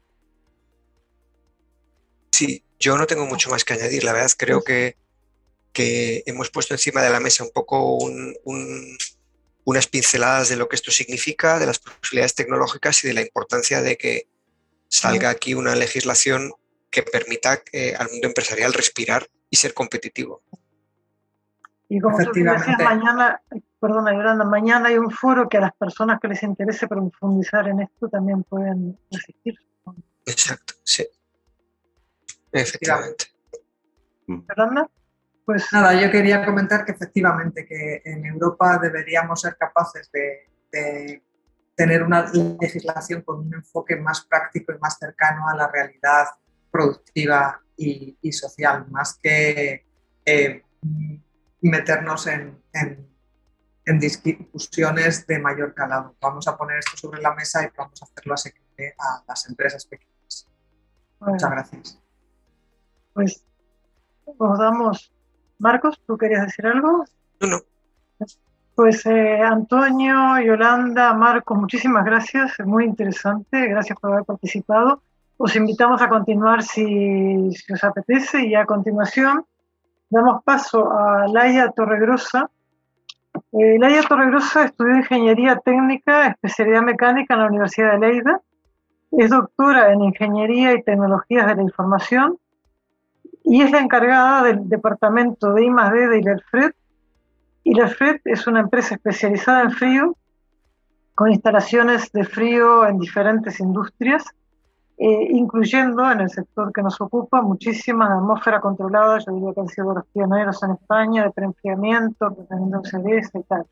[2.32, 4.04] Sí, yo no tengo mucho más que añadir.
[4.04, 4.96] La verdad creo que,
[5.72, 7.98] que hemos puesto encima de la mesa un poco
[9.64, 13.80] unas pinceladas de lo que esto significa, de las posibilidades tecnológicas y de la importancia
[13.82, 14.28] de que
[14.88, 16.52] salga aquí una legislación
[16.90, 17.62] que permita
[17.98, 20.42] al mundo empresarial respirar y ser competitivo.
[21.88, 23.42] Y como decías, mañana,
[23.78, 27.80] perdona Yolanda, mañana hay un foro que a las personas que les interese profundizar en
[27.80, 29.58] esto también pueden asistir.
[30.24, 31.06] Exacto, sí.
[32.50, 33.26] Efectivamente.
[34.26, 34.90] Yolanda.
[35.44, 41.22] Pues nada, yo quería comentar que efectivamente que en Europa deberíamos ser capaces de,
[41.74, 46.26] tener una legislación con un enfoque más práctico y más cercano a la realidad
[46.70, 49.84] productiva y, social, más que
[50.24, 50.62] eh,
[51.60, 56.14] meternos en, en, discusiones de mayor calado.
[56.20, 59.84] Vamos a poner esto sobre la mesa y vamos a hacerlo asequible a las empresas
[59.86, 60.48] pequeñas.
[61.20, 62.00] Muchas gracias.
[63.12, 63.44] Pues
[64.38, 65.12] nos damos.
[65.58, 67.04] Marcos, ¿tú querías decir algo?
[67.40, 67.58] No, no.
[68.74, 75.02] Pues eh, Antonio, Yolanda, Marcos, muchísimas gracias, es muy interesante, gracias por haber participado.
[75.36, 79.44] Os invitamos a continuar si, si os apetece y a continuación
[80.12, 82.50] damos paso a Laia Torregrosa.
[83.52, 88.40] Eh, Laia Torregrosa estudió Ingeniería Técnica, especialidad mecánica en la Universidad de Leida.
[89.10, 92.38] Es doctora en Ingeniería y Tecnologías de la Información
[93.44, 96.08] y es la encargada del departamento de I+.D.
[96.08, 96.72] de ILERFRED.
[97.64, 100.16] ILERFRED es una empresa especializada en frío,
[101.14, 104.24] con instalaciones de frío en diferentes industrias
[105.04, 109.68] eh, incluyendo en el sector que nos ocupa muchísimas atmósfera controlada, yo diría que han
[109.68, 112.46] sido los pioneros en España de preenfriamiento, de
[112.88, 113.66] CDS y tal.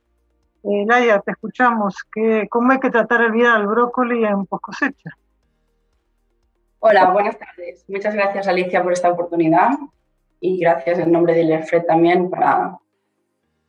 [0.65, 1.95] Eh, Laia, te escuchamos.
[2.13, 5.11] ¿Qué, ¿Cómo hay que tratar el vida del brócoli en post cosecha?
[6.83, 7.85] Hola, buenas tardes.
[7.88, 9.73] Muchas gracias Alicia por esta oportunidad
[10.40, 12.79] y gracias en nombre de ILERFRED también para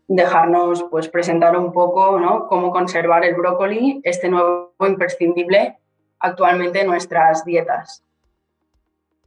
[0.08, 2.47] dejarnos pues, presentar un poco ¿no?
[2.47, 5.78] cómo conservar el brócoli, este nuevo imprescindible
[6.19, 8.02] actualmente nuestras dietas.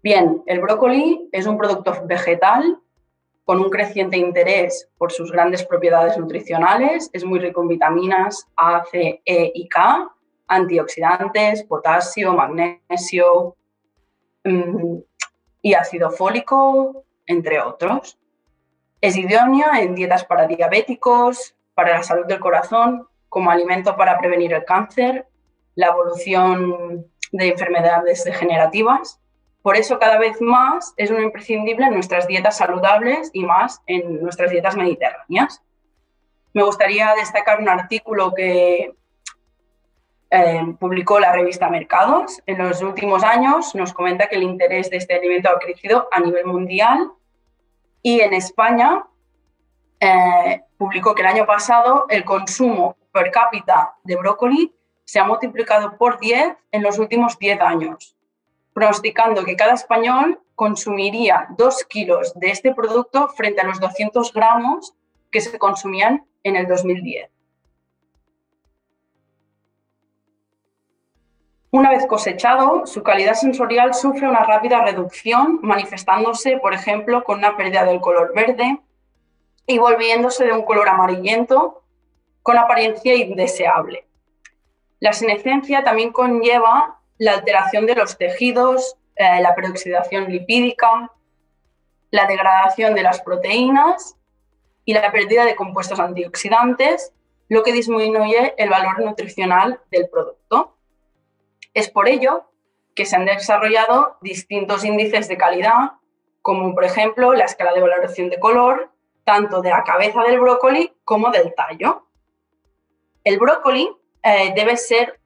[0.03, 2.79] Bien, el brócoli es un producto vegetal
[3.45, 7.11] con un creciente interés por sus grandes propiedades nutricionales.
[7.13, 10.11] Es muy rico en vitaminas A, C, E y K,
[10.47, 13.57] antioxidantes, potasio, magnesio
[14.45, 18.19] y ácido fólico, entre otros.
[19.01, 24.53] Es idóneo en dietas para diabéticos, para la salud del corazón, como alimento para prevenir
[24.53, 25.27] el cáncer
[25.75, 29.21] la evolución de enfermedades degenerativas.
[29.63, 34.23] Por eso cada vez más es un imprescindible en nuestras dietas saludables y más en
[34.23, 35.63] nuestras dietas mediterráneas.
[36.53, 38.95] Me gustaría destacar un artículo que
[40.35, 43.73] eh, publicó la revista Mercados en los últimos años.
[43.77, 47.13] Nos comenta que el interés de este alimento ha crecido a nivel mundial
[48.03, 49.05] y en España
[50.01, 55.97] eh, publicó que el año pasado el consumo per cápita de brócoli se ha multiplicado
[55.97, 58.17] por 10 en los últimos 10 años,
[58.73, 64.95] pronosticando que cada español consumiría 2 kilos de este producto frente a los 200 gramos
[65.31, 67.34] que se consumían en el 2010.
[71.75, 77.57] Una vez cosechado, su calidad sensorial sufre una rápida reducción, manifestándose, por ejemplo, con una
[77.57, 78.79] pérdida del color verde
[79.67, 81.83] y volviéndose de un color amarillento
[82.43, 84.07] con apariencia indeseable.
[85.01, 91.11] La senescencia también conlleva la alteración de los tejidos, eh, la peroxidación lipídica,
[92.13, 94.17] la degradación de las proteínas
[94.85, 97.13] y la pérdida de compuestos antioxidantes,
[97.49, 100.44] lo que disminuye el valor nutricional del producto.
[101.75, 102.51] Es por ello
[102.95, 105.93] que se han desarrollado distintos índices de calidad,
[106.43, 108.91] como por ejemplo la escala de valoración de color,
[109.25, 112.07] tanto de la cabeza del brócoli como del tallo.
[113.25, 113.91] El brócoli
[114.23, 115.21] eh, debe ser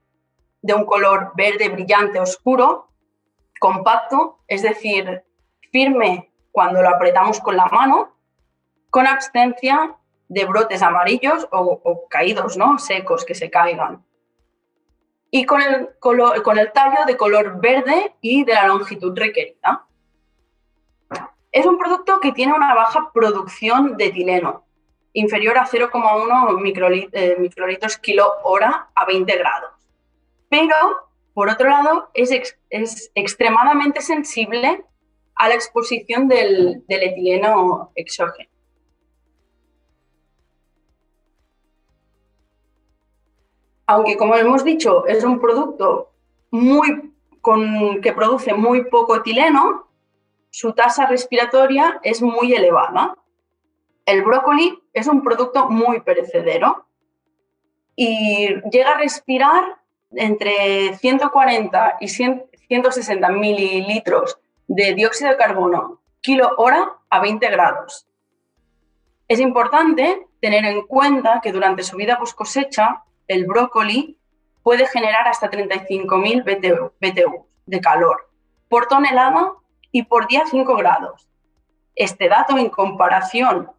[0.63, 2.89] de un color verde brillante oscuro,
[3.61, 5.25] compacto, es decir,
[5.71, 8.17] firme cuando lo apretamos con la mano,
[8.91, 9.97] con abstencia
[10.29, 12.79] de brotes amarillos o, caídos, ¿no?
[12.79, 14.05] secos, que se caigan.
[15.31, 19.85] Y con el, tallo de color verde y de la longitud requerida.
[21.53, 24.64] Es un producto que tiene una baja producción de etileno,
[25.12, 29.73] inferior a 0,1 eh, microlitros kilo hora a 20 grados.
[30.49, 30.75] Pero,
[31.35, 34.85] por otro lado, es, es extremadamente sensible
[35.35, 38.51] a la exposición del etileno exógeno.
[43.88, 46.12] Aunque, como hemos dicho, es un producto
[46.51, 49.88] muy, con, que produce muy poco etileno,
[50.51, 53.16] su tasa respiratoria es muy elevada.
[54.05, 56.87] El brócoli es un producto muy perecedero
[57.96, 59.79] y llega a respirar
[60.11, 68.07] entre 140 y 160 mililitros de dióxido de carbono kilo hora a 20 grados.
[69.29, 74.19] Es importante tener en cuenta que durante su vida post cosecha, el brócoli
[74.62, 76.45] puede generar hasta 35.000
[77.01, 78.29] BTU, de calor
[78.69, 79.53] por tonelada
[79.93, 81.29] y por día 5 grados.
[81.95, 83.71] Este dato en comparación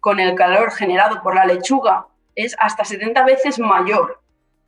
[0.00, 4.22] con el calor generado por la lechuga es hasta 70 veces mayor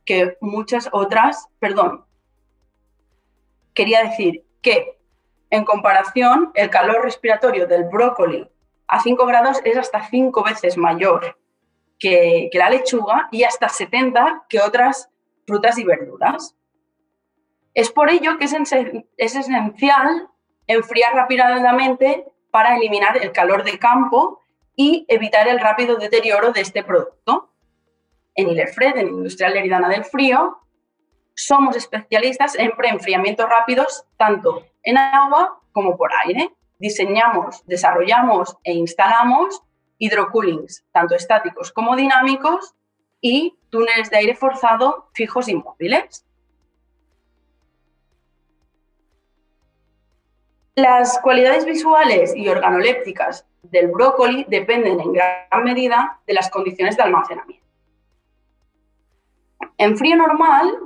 [0.05, 2.05] que muchas otras, perdón,
[3.73, 4.99] quería decir que
[5.49, 8.49] en comparación el calor respiratorio del brócoli
[8.87, 11.37] a 5 grados es hasta 5 veces mayor
[11.99, 15.09] que, la lechuga y hasta 70 que otras
[15.45, 16.55] frutas y verduras.
[17.73, 20.29] Es por ello que es, es esencial
[20.67, 24.41] enfriar rápidamente para eliminar el calor de campo
[24.75, 27.49] y evitar el rápido deterioro de este producto.
[28.35, 30.57] En Ilefred, en Industrial Heridana del Frío,
[31.35, 36.51] somos especialistas en preenfriamientos rápidos tanto en agua como por aire.
[36.79, 39.63] Diseñamos, desarrollamos e instalamos
[39.97, 42.73] hidrocoolings, tanto estáticos como dinámicos,
[43.21, 46.25] y túneles de aire forzado fijos y móviles.
[50.75, 57.03] Las cualidades visuales y organolépticas del brócoli dependen en gran medida de las condiciones de
[57.03, 57.65] almacenamiento.
[59.77, 60.79] En frío normal,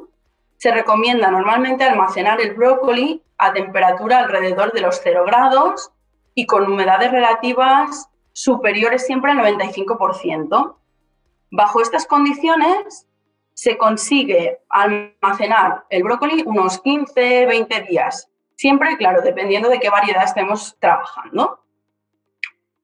[0.58, 5.92] se recomienda normalmente almacenar el brócoli a temperatura alrededor de los 0 grados
[6.36, 10.76] y con humedades relativas superiores siempre al 95%.
[11.50, 13.08] Bajo estas condiciones
[13.56, 20.78] se consigue almacenar el brócoli unos 15-20 días, siempre, claro, dependiendo de qué variedad estemos
[20.80, 21.64] trabajando.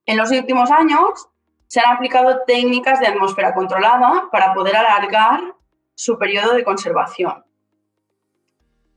[0.07, 1.29] En los últimos años
[1.67, 5.39] se han aplicado técnicas de atmósfera controlada para poder alargar
[5.93, 7.45] su periodo de conservación.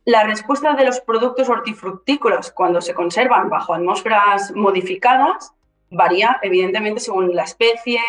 [0.06, 5.52] La respuesta de los productos hortifructícolas cuando se conservan bajo atmósferas modificadas
[5.90, 8.00] varía evidentemente según la especie,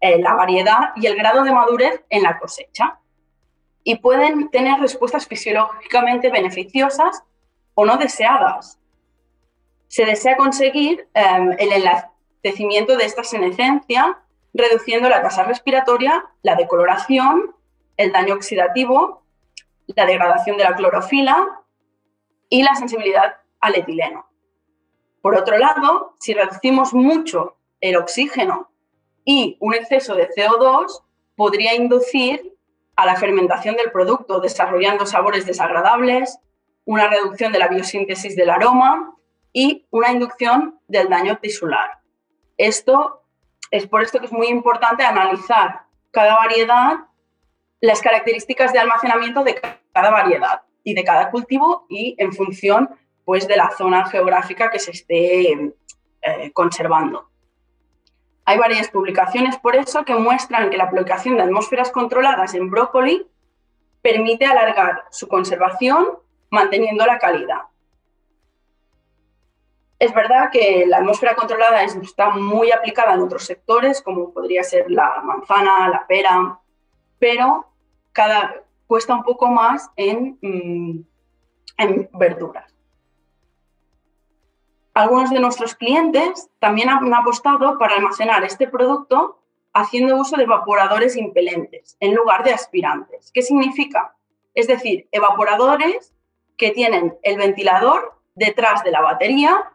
[0.00, 2.98] eh, la variedad y el grado de madurez en la cosecha.
[3.82, 7.22] Y pueden tener respuestas fisiológicamente beneficiosas
[7.74, 8.78] o no deseadas.
[9.88, 14.18] Se desea conseguir em, el enlacecimiento de esta senescencia,
[14.52, 17.54] reduciendo la tasa respiratoria, la decoloración,
[17.96, 19.22] el daño oxidativo,
[19.86, 21.62] la degradación de la clorofila
[22.48, 24.26] y la sensibilidad al etileno.
[25.26, 28.70] Por otro lado, si reducimos mucho el oxígeno
[29.24, 31.02] y un exceso de CO2,
[31.34, 32.56] podría inducir
[32.94, 36.38] a la fermentación del producto, desarrollando sabores desagradables,
[36.84, 39.16] una reducción de la biosíntesis del aroma
[39.52, 41.98] y una inducción del daño tisular.
[42.56, 43.24] Esto
[43.72, 46.98] es por esto que es muy importante analizar cada variedad,
[47.80, 49.60] las características de almacenamiento de
[49.92, 52.90] cada variedad y de cada cultivo y en función
[53.26, 55.50] pues, de la zona geográfica que se esté
[56.22, 57.28] eh, conservando.
[58.44, 63.26] Hay varias publicaciones por eso que muestran que la aplicación de atmósferas controladas en brócoli
[64.00, 66.06] permite alargar su conservación
[66.50, 67.62] manteniendo la calidad.
[69.98, 74.88] Es verdad que la atmósfera controlada está muy aplicada en otros sectores, como podría ser
[74.88, 76.60] la manzana, la pera,
[77.18, 77.66] pero
[78.12, 81.00] cada, cuesta un poco más en, mm,
[81.78, 82.75] en verduras.
[84.96, 89.42] Algunos de nuestros clientes también han apostado para almacenar este producto
[89.74, 93.30] haciendo uso de evaporadores impelentes en lugar de aspirantes.
[93.34, 94.16] ¿Qué significa?
[94.54, 96.14] Es decir, evaporadores
[96.56, 99.70] que tienen el ventilador detrás de la batería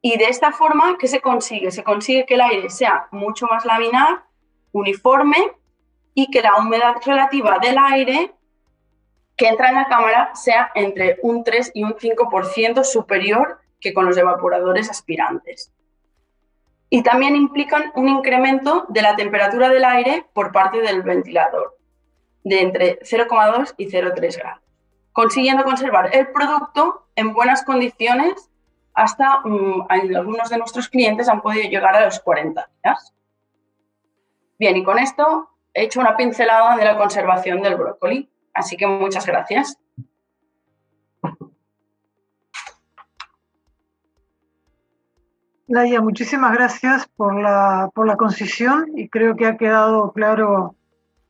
[0.00, 1.70] y de esta forma, ¿qué se consigue?
[1.70, 4.24] Se consigue que el aire sea mucho más laminar,
[4.72, 5.52] uniforme
[6.12, 8.34] y que la humedad relativa del aire
[9.36, 14.06] que entra en la cámara sea entre un 3 y un 5% superior que con
[14.06, 15.72] los evaporadores aspirantes.
[16.88, 21.76] Y también implican un incremento de la temperatura del aire por parte del ventilador,
[22.44, 24.62] de entre 0,2 y 0,3 grados,
[25.12, 28.50] consiguiendo conservar el producto en buenas condiciones
[28.94, 33.14] hasta mm, algunos de nuestros clientes han podido llegar a los 40 días.
[34.58, 38.86] Bien, y con esto he hecho una pincelada de la conservación del brócoli, así que
[38.86, 39.78] muchas gracias.
[45.68, 50.74] Laia, muchísimas gracias por la, por la concisión y creo que ha quedado claro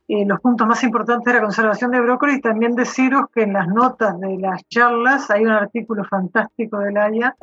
[0.07, 3.53] eh, los puntos más importantes de la conservación de brócoli y también deciros que en
[3.53, 7.35] las notas de las charlas hay un artículo fantástico de Laia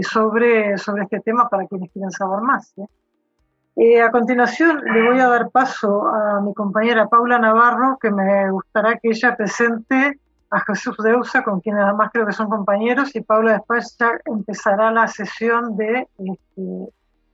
[0.00, 2.74] sobre, sobre este tema para quienes quieran saber más.
[2.78, 8.98] a continuación le voy a dar paso a mi compañera Paula Navarro, que me gustará
[8.98, 10.18] que ella presente
[10.54, 14.92] a Jesús Deusa, con quien además creo que son compañeros, y Paula después ya empezará
[14.92, 16.62] la sesión de, este,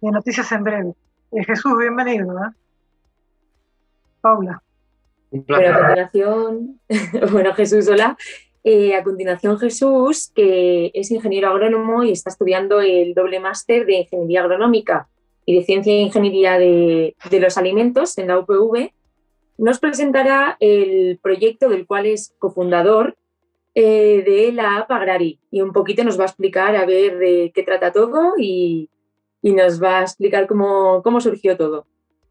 [0.00, 0.92] de noticias en breve.
[1.46, 2.34] Jesús, bienvenido.
[4.22, 4.62] Paula.
[5.30, 6.80] Bueno, a continuación,
[7.32, 8.16] bueno, Jesús, hola.
[8.64, 14.00] Eh, a continuación, Jesús, que es ingeniero agrónomo y está estudiando el doble máster de
[14.00, 15.08] Ingeniería Agronómica
[15.44, 18.92] y de Ciencia e Ingeniería de, los Alimentos en la UPV,
[19.60, 23.18] nos presentará el proyecto del cual es cofundador
[23.74, 27.52] eh, de la app Agrari y un poquito nos va a explicar a ver de
[27.54, 28.88] qué trata todo y,
[29.42, 31.86] y nos va a explicar cómo, cómo surgió todo.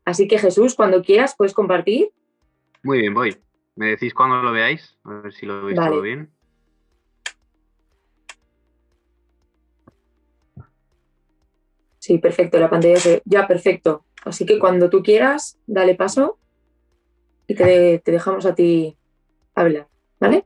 [0.05, 2.09] Así que Jesús, cuando quieras, puedes compartir.
[2.81, 3.37] Muy bien, voy.
[3.75, 6.31] Me decís cuando lo veáis, a ver si lo veis todo bien.
[11.99, 14.03] Sí, perfecto, la pantalla es ya perfecto.
[14.25, 16.39] Así que cuando tú quieras, dale paso
[17.49, 18.95] y te, dejamos a ti
[19.55, 19.87] hablar,
[20.19, 20.45] ¿vale?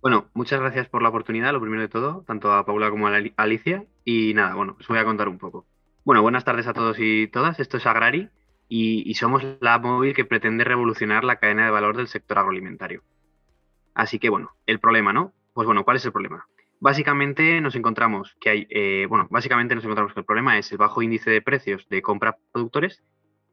[0.00, 3.20] Bueno, muchas gracias por la oportunidad, lo primero de todo, tanto a Paula como a
[3.36, 3.84] Alicia.
[4.04, 5.66] Y nada, bueno, os voy a contar un poco.
[6.04, 7.58] Bueno, buenas tardes a todos y todas.
[7.58, 8.28] Esto es Agrari
[8.68, 13.02] y, somos la móvil que pretende revolucionar la cadena de valor del sector agroalimentario.
[13.92, 15.32] Así que, bueno, el problema, ¿no?
[15.54, 16.46] Pues bueno, ¿cuál es el problema?
[16.78, 20.78] Básicamente nos encontramos que hay, eh, bueno, básicamente nos encontramos que el problema es el
[20.78, 23.02] bajo índice de precios de compra productores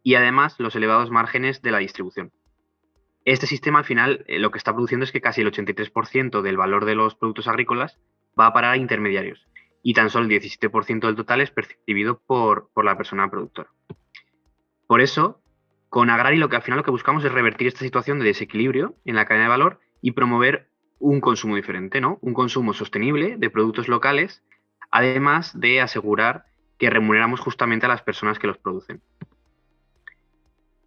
[0.04, 2.32] y además los elevados márgenes de la distribución.
[3.26, 6.58] Este sistema al final eh, lo que está produciendo es que casi el 83% del
[6.58, 7.98] valor de los productos agrícolas
[8.38, 9.48] va a parar a intermediarios
[9.82, 13.70] y tan solo el 17% del total es percibido por, la persona productora.
[14.88, 15.42] Por eso,
[15.90, 18.96] con Agrari lo que al final lo que buscamos es revertir esta situación de desequilibrio
[19.06, 20.70] en la cadena de valor y promover
[21.00, 22.18] un consumo diferente, ¿no?
[22.22, 24.42] Un consumo sostenible de productos locales,
[24.90, 26.46] además de asegurar
[26.78, 29.02] que remuneramos justamente a las personas que los producen.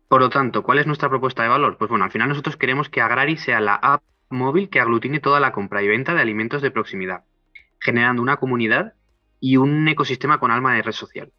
[0.09, 1.79] Por lo tanto, ¿cuál es nuestra propuesta de valor?
[1.79, 5.41] Pues bueno, al final nosotros queremos que Agrari sea la app móvil que aglutine toda
[5.41, 7.25] la compra y venta de alimentos de proximidad,
[7.81, 8.95] generando una comunidad
[9.41, 11.33] y un ecosistema con alma de red social.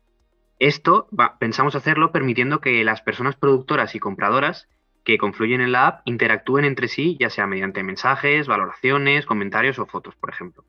[0.60, 1.08] Esto
[1.40, 4.68] pensamos hacerlo permitiendo que las personas productoras y compradoras
[5.04, 9.86] que confluyen en la app interactúen entre sí, ya sea mediante mensajes, valoraciones, comentarios o
[9.86, 10.66] fotos, por ejemplo.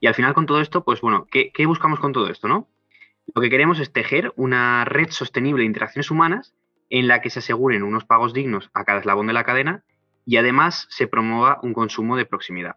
[0.00, 2.68] Y al final con todo esto, pues bueno, ¿qué, buscamos con todo esto, no?
[3.34, 6.54] Lo que queremos es tejer una red sostenible de interacciones humanas
[6.90, 9.84] en la que se aseguren unos pagos dignos a cada eslabón de la cadena
[10.24, 12.76] y además se promueva un consumo de proximidad.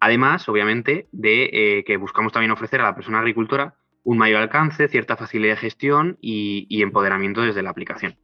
[0.00, 4.88] Además, obviamente, de eh, que buscamos también ofrecer a la persona agricultora un mayor alcance,
[4.88, 8.18] cierta facilidad de gestión y, empoderamiento desde la aplicación.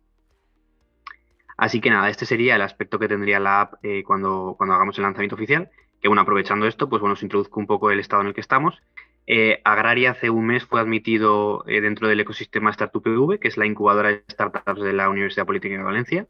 [1.56, 4.98] Así que nada, este sería el aspecto que tendría la app eh, cuando, cuando hagamos
[4.98, 5.70] el lanzamiento oficial.
[6.02, 8.40] Que bueno, aprovechando esto, pues bueno, os introduzco un poco el estado en el que
[8.40, 8.82] estamos.
[9.26, 13.56] Eh, Agraria hace un mes fue admitido eh, dentro del ecosistema Startup PV, que es
[13.56, 16.26] la incubadora de startups de la Universidad Política de Valencia.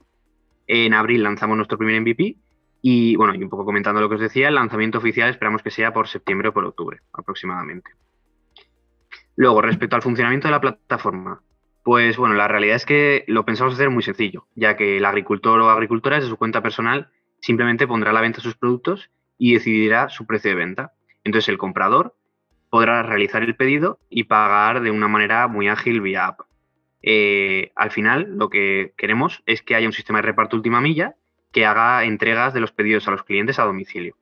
[0.67, 2.37] En abril lanzamos nuestro primer MVP
[2.83, 5.71] y bueno, y un poco comentando lo que os decía, el lanzamiento oficial esperamos que
[5.71, 7.91] sea por septiembre o por octubre aproximadamente.
[9.37, 11.43] Luego, respecto al funcionamiento de la plataforma,
[11.83, 15.61] pues bueno, la realidad es que lo pensamos hacer muy sencillo, ya que el agricultor
[15.61, 17.11] o agricultora desde su cuenta personal
[17.41, 20.93] simplemente pondrá a la venta sus productos y decidirá su precio de venta.
[21.25, 22.15] Entonces el comprador
[22.71, 26.41] podrá realizar el pedido y pagar de una manera muy ágil vía app.
[27.03, 31.17] Eh, al final, lo que queremos es que haya un sistema de reparto última milla
[31.53, 34.17] que haga entregas de los pedidos a los clientes a domicilio.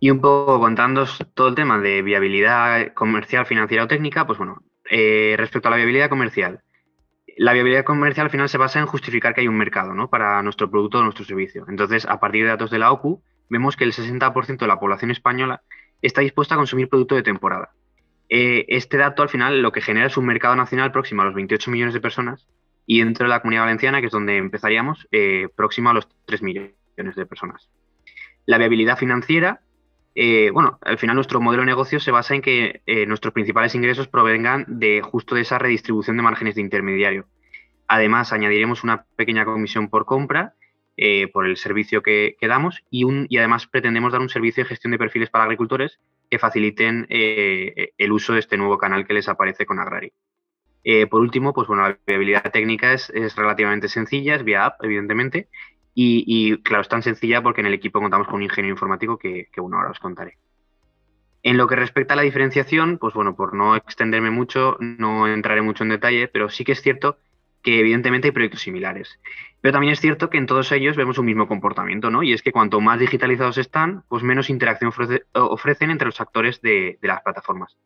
[0.00, 4.62] Y un poco contando todo el tema de viabilidad comercial, financiera o técnica, pues bueno,
[4.90, 6.62] eh, respecto a la viabilidad comercial.
[7.36, 10.08] La viabilidad comercial al final se basa en justificar que hay un mercado ¿no?
[10.08, 11.64] para nuestro producto o nuestro servicio.
[11.68, 15.10] Entonces, a partir de datos de la OCU, vemos que el 60% de la población
[15.10, 15.62] española
[16.02, 17.70] está dispuesta a consumir producto de temporada.
[18.28, 21.34] Eh, este dato al final lo que genera es un mercado nacional próximo a los
[21.34, 22.46] 28 millones de personas
[22.86, 26.42] y dentro de la comunidad valenciana, que es donde empezaríamos, eh, próximo a los 3
[26.42, 27.68] millones de personas.
[28.46, 29.60] La viabilidad financiera
[30.20, 34.08] eh, bueno, al final nuestro modelo de negocio se basa en que nuestros principales ingresos
[34.08, 37.26] provengan de justo de esa redistribución de márgenes de intermediario.
[37.86, 40.54] Además, añadiremos una pequeña comisión por compra
[41.00, 44.90] eh, por el servicio que, damos y, y, además pretendemos dar un servicio de gestión
[44.90, 49.64] de perfiles para agricultores que faciliten el uso de este nuevo canal que les aparece
[49.64, 50.12] con Agrari.
[51.08, 55.48] por último, pues bueno, la viabilidad técnica es, relativamente sencilla, es vía app, evidentemente,
[55.94, 59.48] y, claro, es tan sencilla porque en el equipo contamos con un ingeniero informático que,
[59.52, 60.36] que bueno, ahora os contaré.
[61.44, 65.62] En lo que respecta a la diferenciación, pues bueno, por no extenderme mucho, no entraré
[65.62, 67.18] mucho en detalle, pero sí que es cierto
[67.62, 69.18] que evidentemente hay proyectos similares.
[69.60, 72.22] Pero también es cierto que en todos ellos vemos un mismo comportamiento, ¿no?
[72.22, 74.92] Y es que cuanto más digitalizados están, pues menos interacción
[75.34, 77.76] ofrecen entre los actores de, las plataformas.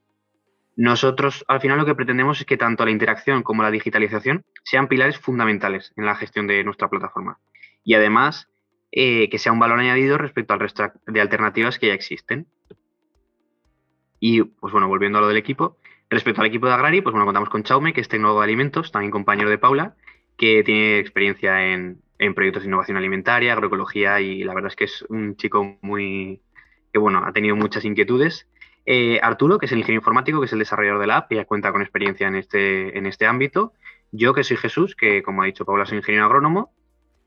[0.77, 4.89] Nosotros, al final, lo que pretendemos es que tanto la interacción como la digitalización sean
[4.89, 7.39] pilares fundamentales en la gestión de nuestra plataforma.
[7.85, 8.49] Y además,
[8.91, 12.47] eh, que sea un valor añadido respecto al resto de alternativas que ya existen.
[14.21, 15.79] Y, pues bueno, volviendo a lo del equipo,
[16.13, 18.93] respecto al equipo de Agrari, pues bueno, contamos con Chaume, que es técnico de alimentos,
[18.93, 19.97] también compañero de Paula,
[20.37, 22.03] que tiene experiencia en,
[22.35, 26.41] proyectos de innovación alimentaria, agroecología y la verdad es que es un chico muy
[26.93, 28.47] que bueno, ha tenido muchas inquietudes.
[28.85, 31.37] Eh, Arturo, que es el ingeniero informático, que es el desarrollador de la app, y
[31.37, 33.73] ya cuenta con experiencia en este, en este ámbito.
[34.13, 36.73] Yo, que soy Jesús, que como ha dicho Paula, soy ingeniero agrónomo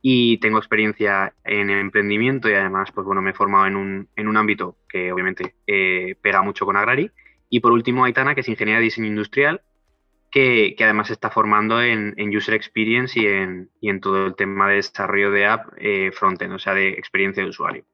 [0.01, 4.27] y tengo experiencia en emprendimiento y además, pues bueno, me he formado en un, en
[4.27, 7.09] un ámbito que obviamente eh, pega mucho con Agrari.
[7.55, 9.61] Y por último, Aitana, que es ingeniera de diseño industrial
[10.29, 14.75] que, además se está formando en, User Experience y en, en, todo el tema de
[14.75, 17.85] desarrollo de app eh, frontend, o sea, de experiencia de usuario.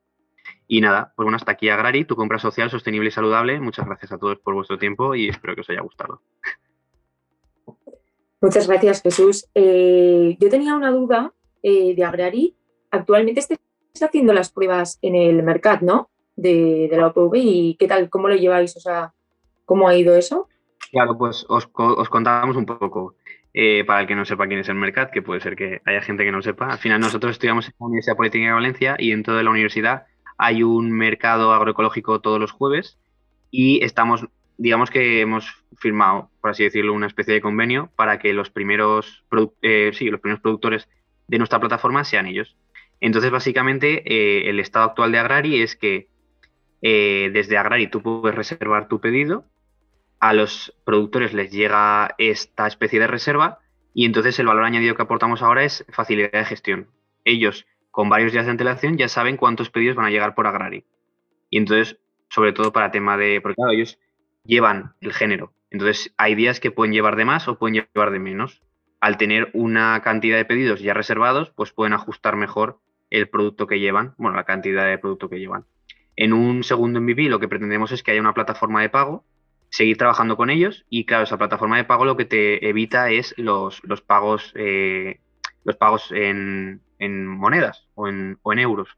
[0.68, 3.59] Y nada, pues bueno, hasta aquí Agrari, tu compra social, sostenible y saludable.
[3.59, 6.24] Muchas gracias a todos por vuestro tiempo y espero que os haya gustado.
[8.41, 9.47] Muchas gracias, Jesús.
[9.53, 12.57] Eh, yo tenía una duda eh, de Agrari.
[12.89, 13.59] Actualmente estáis
[14.01, 16.09] haciendo las pruebas en el mercado, ¿no?
[16.36, 19.14] De, de la OPV y qué tal, cómo lo lleváis, o sea,
[19.72, 20.49] cómo ha ido eso.
[20.91, 23.15] Claro, pues os, os contamos un poco.
[23.53, 26.01] Eh, para el que no sepa quién es el Mercat, que puede ser que haya
[26.01, 26.67] gente que no sepa.
[26.67, 30.07] Al final nosotros estudiamos en la Universidad Política de Valencia y en toda la universidad
[30.38, 32.97] hay un mercado agroecológico todos los jueves
[33.49, 38.34] y estamos, digamos que hemos firmado, por así decirlo, una especie de convenio para que
[38.34, 39.24] los primeros,
[39.61, 40.89] eh, sí, los primeros productores
[41.30, 42.57] de nuestra plataforma sean ellos.
[42.99, 46.09] Entonces, básicamente, eh, el estado actual de Agrari es que
[46.82, 49.45] desde Agrari tú puedes reservar tu pedido
[50.22, 53.59] a los productores les llega esta especie de reserva
[53.93, 56.88] y entonces el valor añadido que aportamos ahora es facilidad de gestión.
[57.26, 60.86] Ellos, con varios días de antelación, ya saben cuántos pedidos van a llegar por Agrari.
[61.49, 61.97] Y entonces,
[62.30, 63.99] sobre todo para tema de, porque ellos
[64.45, 65.53] llevan el género.
[65.72, 68.61] Entonces, hay días que pueden llevar de más o pueden llevar de menos.
[68.99, 73.80] Al tener una cantidad de pedidos ya reservados, pues pueden ajustar mejor el producto que
[73.80, 75.65] llevan, bueno, la cantidad de producto que llevan.
[76.15, 79.26] En un segundo MVP lo que pretendemos es que haya una plataforma de pago
[79.72, 83.34] seguir trabajando con ellos y claro, esa plataforma de pago lo que te evita es
[83.38, 85.22] los, los pagos, eh,
[85.63, 88.89] los pagos en, en, monedas o en, o en euros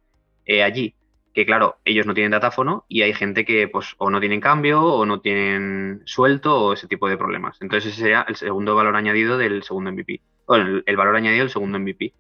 [0.46, 0.96] eh, allí.
[1.34, 4.84] Que claro, ellos no tienen datáfono y hay gente que pues o no tienen cambio
[4.84, 7.58] o no tienen suelto o ese tipo de problemas.
[7.62, 10.22] Entonces ese sería el segundo valor añadido del segundo MVP.
[10.50, 12.14] El, valor añadido del segundo MVP.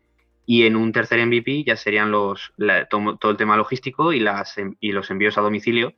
[0.45, 2.53] Y en un tercer MVP ya serían los,
[2.89, 5.93] todo, todo, el tema logístico y, las, y los envíos a domicilio,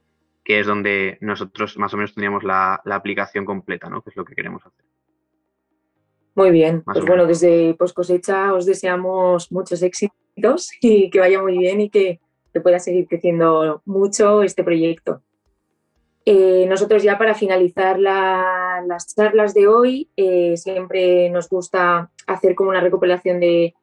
[0.45, 4.03] que es donde nosotros más o menos tendríamos la, aplicación completa, ¿no?
[4.03, 4.85] Que es lo que queremos hacer.
[6.35, 11.57] Muy bien, pues bueno, desde Post Cosecha os deseamos muchos éxitos y que vaya muy
[11.57, 12.21] bien y que,
[12.63, 15.21] pueda seguir creciendo mucho este proyecto.
[16.23, 22.69] Eh, nosotros ya para finalizar las charlas de hoy, eh, siempre nos gusta hacer como
[22.69, 23.75] una recopilación de,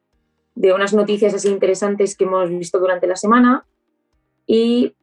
[0.54, 3.66] de, unas noticias así interesantes que hemos visto durante la semana.
[4.46, 4.96] Y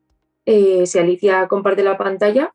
[0.51, 2.51] eh, si Alicia comparte la pantalla.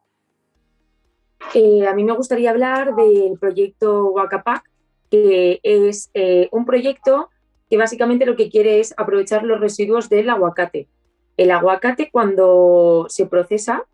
[1.55, 4.65] Eh, a mí me gustaría hablar del proyecto Wakapac,
[5.13, 7.31] que es eh, un proyecto
[7.71, 10.89] que básicamente lo que quiere es aprovechar los residuos del aguacate.
[11.37, 13.85] El aguacate cuando se procesa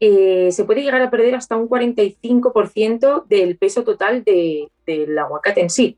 [0.00, 5.96] se puede llegar a perder hasta un 45% del peso total del aguacate en sí.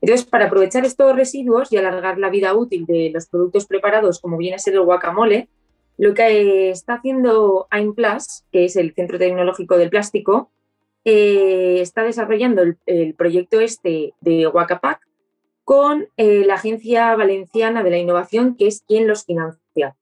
[0.00, 4.36] Entonces, para aprovechar estos residuos y alargar la vida útil de los productos preparados, como
[4.36, 5.48] viene a ser el guacamole,
[5.98, 10.50] lo que está haciendo AIMPLAS, que es el Centro Tecnológico del Plástico,
[11.04, 15.00] eh, está desarrollando el, proyecto este de Wacapac
[15.64, 19.96] con eh, la Agencia Valenciana de la Innovación, que es quien los financia.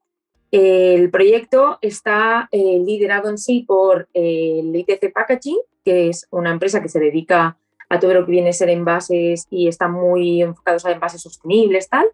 [0.51, 6.83] El proyecto está eh, liderado en sí por el ITC Packaging, que es una empresa
[6.83, 7.57] que se dedica
[7.89, 11.89] a todo lo que viene a ser envases y está muy enfocados a envases sostenibles,
[11.89, 12.07] tal.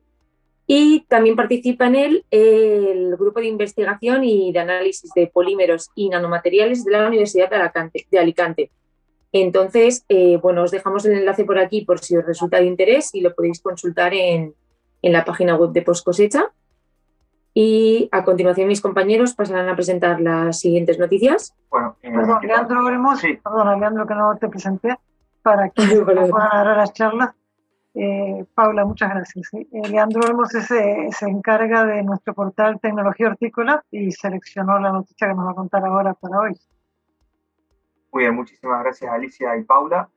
[0.67, 6.09] Y también participa en él el grupo de investigación y de análisis de polímeros y
[6.09, 8.71] nanomateriales de la Universidad de Alicante.
[9.33, 13.15] Entonces, eh, bueno, os dejamos el enlace por aquí por si os resulta de interés
[13.15, 14.55] y lo podéis consultar en,
[15.01, 16.53] la página web de Post Cosecha.
[17.55, 21.55] Y a continuación mis compañeros pasarán a presentar las siguientes noticias.
[21.71, 23.39] Bueno, eh, perdón, Leandro sí.
[23.43, 24.97] perdón, Leandro que no te presenté,
[25.43, 27.35] para que puedan dar las charlas.
[27.95, 29.53] Eh, Paula, muchas gracias.
[29.53, 35.35] Eh, Leandro Olmos se, encarga de nuestro portal Tecnología Hortícola y seleccionó la noticia que
[35.35, 36.59] nos va a contar ahora para hoy.
[38.13, 40.09] Muy bien, muchísimas gracias Alicia y Paula.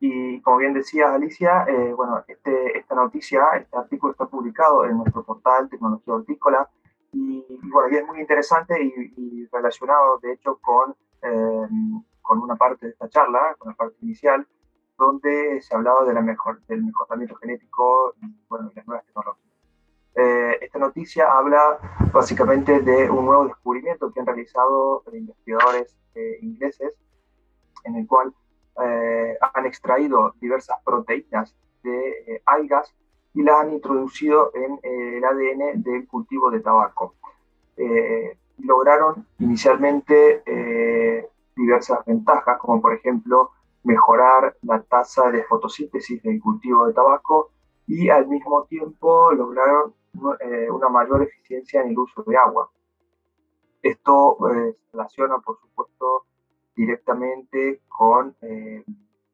[0.00, 4.98] Y como bien decía Alicia, eh, bueno, este, esta noticia, este artículo está publicado en
[4.98, 6.68] nuestro portal Tecnología Hortícola
[7.12, 11.68] y, bueno, y es muy interesante y, relacionado, de hecho, con, eh,
[12.20, 14.46] con una parte de esta charla, con la parte inicial,
[14.96, 19.44] donde se hablaba de la mejor, del mejoramiento genético y bueno, las nuevas tecnologías.
[20.16, 21.78] Eh, esta noticia habla
[22.12, 25.96] básicamente de un nuevo descubrimiento que han realizado investigadores
[26.40, 26.94] ingleses,
[27.84, 28.32] en el cual
[28.82, 32.92] eh, han extraído diversas proteínas de eh, algas
[33.32, 37.14] y las han introducido en eh, el ADN del cultivo de tabaco.
[38.58, 40.42] lograron inicialmente
[41.56, 43.50] diversas ventajas, como por ejemplo
[43.84, 47.50] mejorar la tasa de fotosíntesis del cultivo de tabaco
[47.86, 49.94] y al mismo tiempo lograron
[50.70, 52.70] una mayor eficiencia en el uso de agua.
[53.82, 56.24] Esto se relaciona, por supuesto,
[56.74, 58.84] directamente con, eh,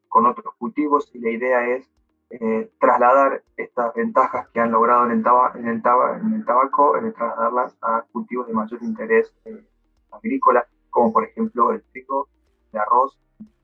[0.09, 1.89] con otros cultivos y la idea es
[2.31, 5.25] eh, trasladar estas ventajas que han logrado en el,
[5.55, 9.33] en el, en el tabaco, eh, trasladarlas a cultivos de mayor interés
[10.11, 12.29] agrícola, como por ejemplo el trigo,
[12.73, 13.19] el arroz,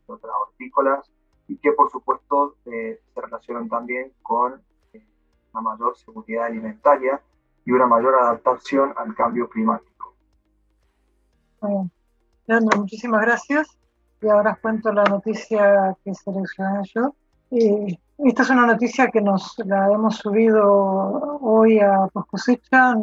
[0.09, 1.11] otras hortícolas,
[1.49, 4.61] y que por supuesto se relacionan también con
[5.53, 7.21] una mayor seguridad alimentaria
[7.65, 10.15] y una mayor adaptación al cambio climático.
[12.47, 13.79] Leandro, muchísimas gracias.
[14.23, 17.15] Y ahora os cuento la noticia que seleccioné yo.
[17.51, 22.95] Y esta es una noticia que nos la hemos subido hoy a Poscosecha,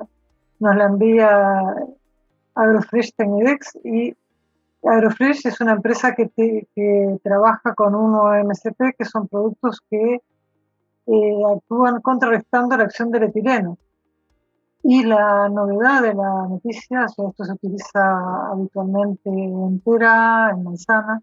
[0.59, 1.75] nos la envía
[2.55, 4.15] Agrofresh Tecnidex y
[4.83, 10.21] Agrofresh es una empresa que, que trabaja con uno MSP, que son productos que
[11.05, 13.77] eh, actúan contrarrestando la acción del etileno.
[14.83, 21.21] Y la novedad de la noticia, esto se utiliza habitualmente en pera, en manzana,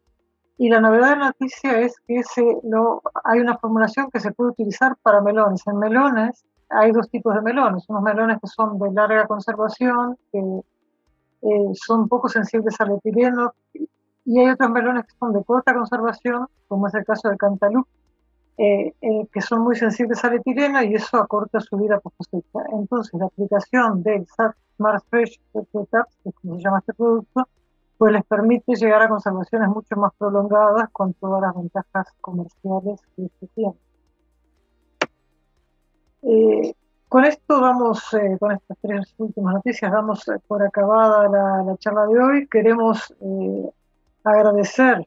[0.57, 4.33] y la novedad de la noticia es que se lo, hay una formulación que se
[4.33, 5.67] puede utilizar para melones.
[5.67, 10.43] En melones hay dos tipos de melones, unos melones que son de larga conservación, que
[11.43, 13.55] eh, son poco sensibles al etileno,
[14.25, 17.91] y hay otros melones que son de corta conservación, como es el caso del cantaloupe,
[18.59, 22.61] eh, eh, que son muy sensibles a la etilena y eso acorta su vida cosecha.
[22.73, 27.49] Entonces, la aplicación del SAT Smart Fresh que es como se llama este producto,
[27.97, 33.31] pues les permite llegar a conservaciones mucho más prolongadas con todas las ventajas comerciales que
[33.41, 33.75] se tiene.
[37.11, 38.09] Con esto vamos,
[38.39, 42.47] con estas tres últimas noticias, damos por acabada la, la, charla de hoy.
[42.47, 43.13] Queremos
[44.23, 45.05] agradecer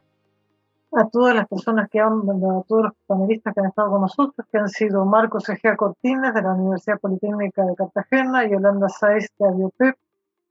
[0.92, 4.46] a todas las personas que han, a todos los panelistas que han estado con nosotros,
[4.52, 9.48] que han sido Marcos Egea Cortines de la Universidad Politécnica de Cartagena, Yolanda Saiz de
[9.48, 9.96] Aviopep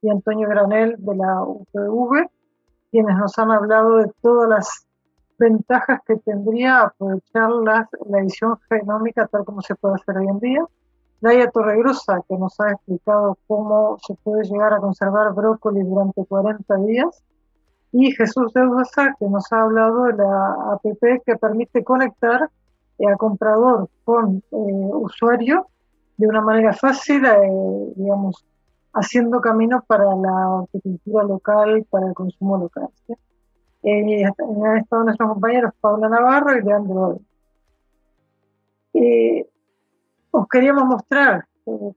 [0.01, 2.31] y Antonio Granel de la UPV,
[2.89, 4.87] quienes nos han hablado de todas las
[5.37, 7.87] ventajas que tendría aprovechar la
[8.21, 10.65] edición genómica tal como se puede hacer hoy en día.
[11.23, 16.75] Laia Torregrosa, que nos ha explicado cómo se puede llegar a conservar brócoli durante 40
[16.79, 17.23] días
[17.93, 20.83] y Jesús de Usa, que nos ha hablado de la app
[21.25, 22.49] que permite conectar
[22.99, 25.67] eh, a comprador con eh, usuario
[26.17, 28.43] de una manera fácil, eh, digamos,
[28.93, 32.89] haciendo camino para la agricultura local, para el consumo local.
[33.81, 37.19] han estado nuestros compañeros Paula Navarro y Leandro.
[40.33, 41.45] Os queríamos mostrar,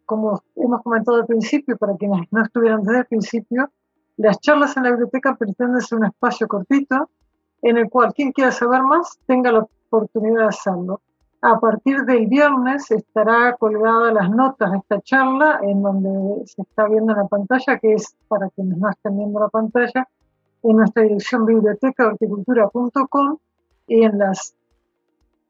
[0.04, 3.70] como hemos comentado al principio, para quienes no estuvieran desde el principio,
[4.18, 7.08] las charlas en la biblioteca pretenden ser un espacio cortito
[7.62, 11.00] en el cual quien quiera saber más tenga la oportunidad de hacerlo.
[11.40, 16.86] A partir del viernes estará colgada las notas de esta charla en donde se está
[16.88, 20.06] viendo en la pantalla, que es para quienes no estén viendo la pantalla,
[20.62, 23.38] en nuestra dirección biblioteca.horticultura.com
[23.86, 24.54] y en las,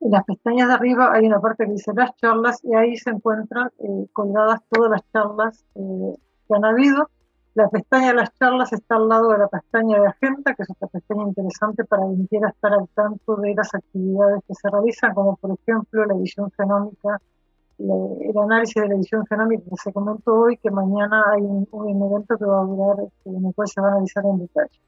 [0.01, 3.11] en las pestañas de arriba hay una parte que dice las charlas y ahí se
[3.11, 6.14] encuentran eh, colgadas todas las charlas eh,
[6.49, 7.09] que han habido
[7.57, 10.70] la pestaña de las charlas está al lado de la pestaña de agenda, que es
[10.70, 15.14] otra pestaña interesante para quien quiera estar al tanto de las actividades que se realizan,
[15.14, 17.18] como por ejemplo la edición genómica,
[17.78, 21.66] el análisis de la edición genómica que se comentó hoy, que mañana hay un,
[22.03, 24.80] evento que va a durar, este, en el cual se va a analizar en detalle.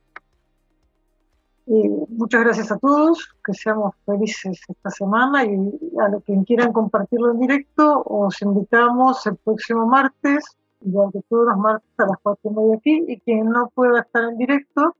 [1.71, 5.53] Y muchas gracias a todos, que seamos felices esta semana y
[6.01, 11.49] a los que quieran compartirlo en directo, os invitamos el próximo martes igual que todos
[11.49, 14.97] los martes a las cuatro y media aquí, y quien no pueda estar en directo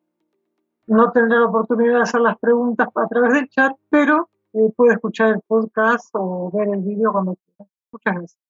[0.87, 4.95] no tendrá la oportunidad de hacer las preguntas a través del chat, pero eh, puede
[4.95, 7.71] escuchar el podcast o ver el vídeo cuando quiera.
[7.93, 8.48] Muchas gracias.